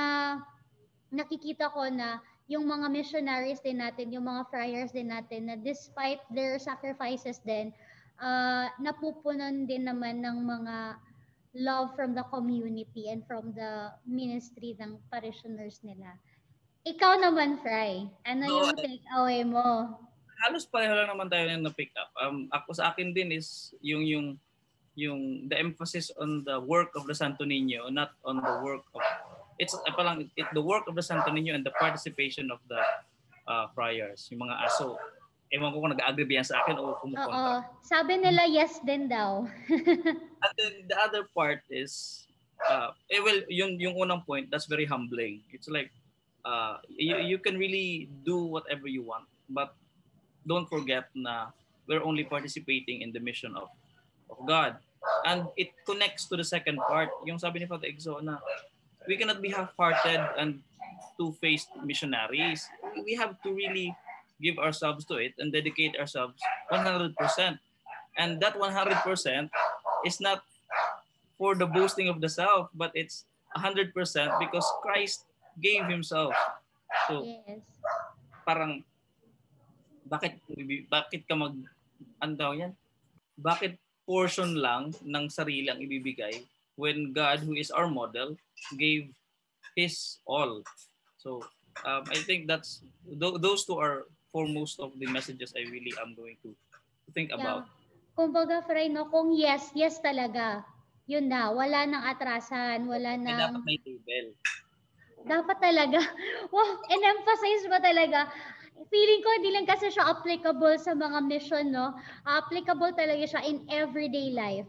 [1.14, 6.22] nakikita ko na yung mga missionaries din natin, yung mga friars din natin na despite
[6.34, 7.70] their sacrifices din,
[8.18, 10.98] uh, napupunan din naman ng mga
[11.62, 16.18] love from the community and from the ministry ng parishioners nila.
[16.88, 18.08] Ikaw naman, Fry.
[18.24, 19.66] Ano No, yung I- takeaway mo?
[20.40, 22.16] halos pareho lang naman tayo na na-pick up.
[22.16, 24.28] Um, ako sa akin din is yung yung
[24.96, 29.04] yung the emphasis on the work of the Santo Niño, not on the work of
[29.60, 32.80] it's uh, palang it, the work of the Santo Niño and the participation of the
[33.48, 34.96] uh, friars, yung mga aso.
[35.50, 36.96] Ewan ko kung nag-agree yan sa akin o Oo.
[37.02, 37.66] kumukontra.
[37.82, 39.50] Sabi nila yes din daw.
[40.46, 42.24] And then the other part is,
[42.70, 45.42] uh, eh, well, yung, yung unang point, that's very humbling.
[45.50, 45.90] It's like,
[46.46, 49.76] uh, you, you can really do whatever you want, but
[50.48, 51.52] don't forget na
[51.88, 53.70] we're only participating in the mission of,
[54.30, 54.78] of God.
[55.26, 58.38] And it connects to the second part, yung sabi ni Father Exo na
[59.08, 60.62] we cannot be half-hearted and
[61.18, 62.68] two-faced missionaries.
[63.04, 63.96] We have to really
[64.42, 66.40] give ourselves to it and dedicate ourselves
[66.72, 67.16] 100%.
[68.18, 69.50] And that 100%
[70.06, 70.44] is not
[71.38, 73.26] for the boasting of the self, but it's
[73.56, 73.94] 100%
[74.40, 75.26] because Christ
[75.60, 76.34] gave himself.
[77.08, 77.62] So Yes.
[78.48, 78.82] parang
[80.10, 80.42] bakit
[80.90, 81.54] bakit ka mag
[82.24, 82.74] ano daw yan?
[83.38, 83.78] Bakit
[84.10, 86.34] portion lang ng sarili ang ibibigay
[86.74, 88.34] when God who is our model
[88.80, 89.14] gave
[89.78, 90.66] his all.
[91.22, 91.46] So
[91.86, 96.18] um, I think that's th- those two are foremost of the messages I really am
[96.18, 96.56] going to
[97.14, 97.70] think about.
[98.18, 100.68] Kumbaga, Fray, no, kung yes, yes talaga.
[101.10, 103.58] Yun na, wala nang atrasan, wala nang...
[103.58, 104.36] dapat may table.
[105.28, 106.00] Dapat talaga.
[106.54, 108.32] Wow, in-emphasize mo talaga.
[108.90, 111.94] Feeling ko hindi lang kasi siya applicable sa mga mission, no?
[112.26, 114.66] Applicable talaga siya in everyday life.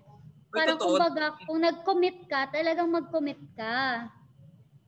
[0.51, 0.99] Parang totoo.
[0.99, 4.11] kumbaga, kung nag-commit ka, talagang mag-commit ka.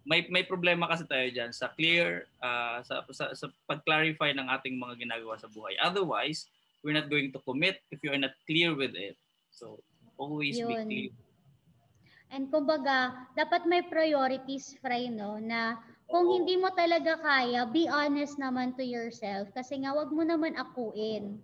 [0.02, 4.74] may may problema kasi tayo diyan sa clear ah, sa, sa sa pag-clarify ng ating
[4.78, 5.78] mga ginagawa sa buhay.
[5.78, 6.50] Otherwise,
[6.82, 9.14] we're not going to commit if you are not clear with it.
[9.54, 9.78] So,
[10.18, 10.86] always be Yun.
[10.90, 11.10] clear.
[12.32, 15.36] And kumbaga, dapat may priorities, Fray, no?
[15.36, 15.76] Na
[16.08, 19.52] kung hindi mo talaga kaya, be honest naman to yourself.
[19.52, 21.36] Kasi nga, wag mo naman akuin.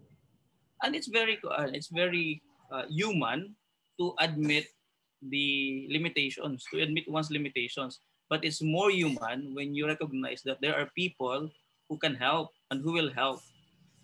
[0.81, 2.41] And it's very uh, it's very
[2.73, 3.53] uh, human
[4.01, 4.73] to admit
[5.21, 8.01] the limitations, to admit one's limitations.
[8.33, 11.53] But it's more human when you recognize that there are people
[11.89, 13.41] who can help and who will help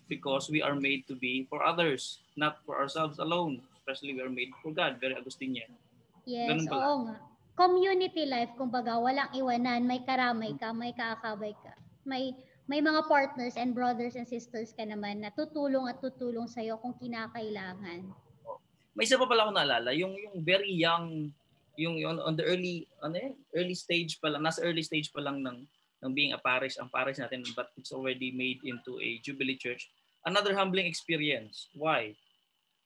[0.05, 3.61] because we are made to be for others, not for ourselves alone.
[3.81, 4.97] Especially we are made for God.
[5.01, 5.69] Very Agustinian.
[6.25, 6.81] Yes, Ganun pala.
[6.83, 7.15] oo nga.
[7.55, 11.71] Community life, kumbaga, walang iwanan, may karamay ka, may kaakabay ka.
[12.03, 16.81] May may mga partners and brothers and sisters ka naman na tutulong at tutulong sa'yo
[16.81, 18.09] kung kinakailangan.
[18.97, 21.29] May isa pa pala ako naalala, yung yung very young,
[21.77, 25.21] yung, yung on the early ano yun, early stage pa lang, nasa early stage pa
[25.21, 25.61] lang ng
[26.01, 29.87] ng being a parish, ang parish natin but it's already made into a Jubilee church.
[30.25, 31.69] Another humbling experience.
[31.77, 32.17] Why?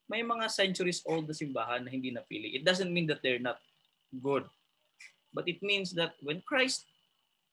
[0.10, 2.58] May mga centuries old na simbahan na hindi napili.
[2.58, 3.62] It doesn't mean that they're not
[4.18, 4.50] good.
[5.30, 6.90] But it means that when Christ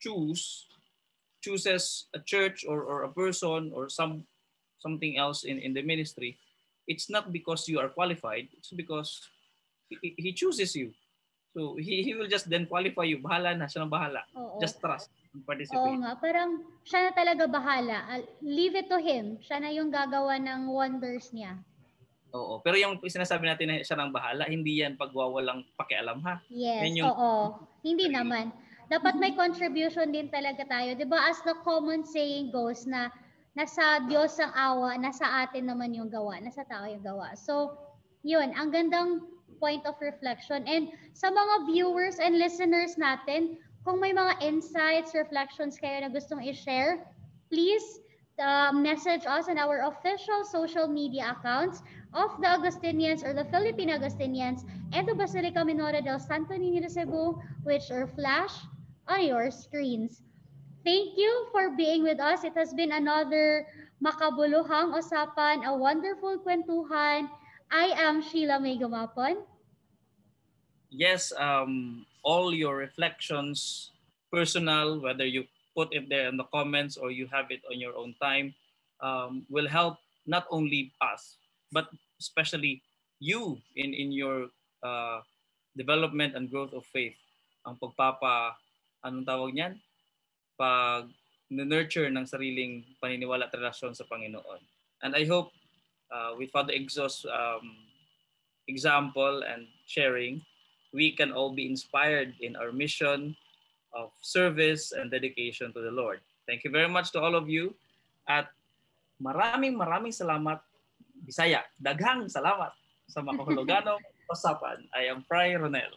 [0.00, 0.64] choose
[1.44, 4.24] chooses a church or, or a person or some
[4.80, 6.40] something else in, in the ministry,
[6.88, 9.20] it's not because you are qualified, it's because
[9.88, 10.90] he, he chooses you.
[11.56, 13.18] So he, he will just then qualify you.
[13.18, 14.20] Bahala na, siya na bahala.
[14.36, 14.60] Oo.
[14.60, 15.96] Just trust and Oo participate.
[16.04, 16.50] nga, parang
[16.84, 17.96] siya na talaga bahala.
[18.44, 19.40] Leave it to him.
[19.40, 21.56] Siya na yung gagawa ng wonders niya.
[22.34, 22.58] Oo.
[22.64, 26.42] Pero yung sinasabi natin na siya nang bahala, hindi yan pagwawalang pakialam ha.
[26.50, 27.34] Yes, Yan yung- oo.
[27.86, 28.50] Hindi naman.
[28.86, 30.94] Dapat may contribution din talaga tayo.
[30.94, 33.10] 'Di ba as the common saying goes na
[33.58, 37.34] nasa Diyos ang awa, nasa atin naman yung gawa, nasa tao yung gawa.
[37.34, 37.74] So,
[38.22, 39.26] yun, ang gandang
[39.58, 40.68] point of reflection.
[40.68, 46.44] And sa mga viewers and listeners natin, kung may mga insights, reflections kayo na gustong
[46.44, 47.08] i-share,
[47.48, 48.04] please
[48.36, 51.80] uh, message us on our official social media accounts
[52.16, 54.64] of the Augustinians or the Philippine Augustinians
[54.96, 58.64] and the Basilica Minora del Santo Niño de Cebu, which are flash
[59.06, 60.24] on your screens.
[60.80, 62.42] Thank you for being with us.
[62.42, 63.68] It has been another
[64.00, 67.28] makabuluhang usapan, a wonderful kwentuhan.
[67.68, 69.44] I am Sheila May Gumapon.
[70.88, 73.90] Yes, um, all your reflections,
[74.32, 75.44] personal, whether you
[75.76, 78.54] put it there in the comments or you have it on your own time,
[79.02, 81.36] um, will help not only us,
[81.74, 81.90] but
[82.20, 82.82] especially
[83.20, 84.48] you in, in your
[84.84, 85.20] uh,
[85.76, 87.16] development and growth of faith.
[87.66, 88.56] Ang pagpapa,
[89.04, 89.74] anong tawag niyan?
[90.56, 91.08] Pag
[91.50, 94.60] nurture ng sariling paniniwala at relasyon sa Panginoon.
[95.04, 95.54] And I hope
[96.10, 97.76] uh, with Father Exos um,
[98.66, 100.42] example and sharing,
[100.90, 103.36] we can all be inspired in our mission
[103.94, 106.20] of service and dedication to the Lord.
[106.48, 107.74] Thank you very much to all of you.
[108.26, 108.50] At
[109.22, 110.58] maraming maraming salamat,
[111.24, 111.64] Bisaya.
[111.78, 112.74] Daghang salamat
[113.06, 114.02] sa makahuluganong
[114.34, 114.82] usapan.
[114.92, 115.94] I am Fry Ronel.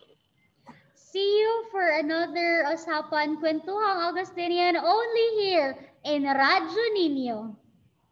[0.94, 5.74] See you for another usapan kwentuhang Augustinian only here
[6.06, 7.58] in Radyo Ninyo.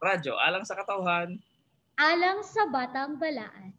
[0.02, 1.38] Radyo, alang sa katauhan.
[1.94, 3.77] Alang sa Batang Balaan.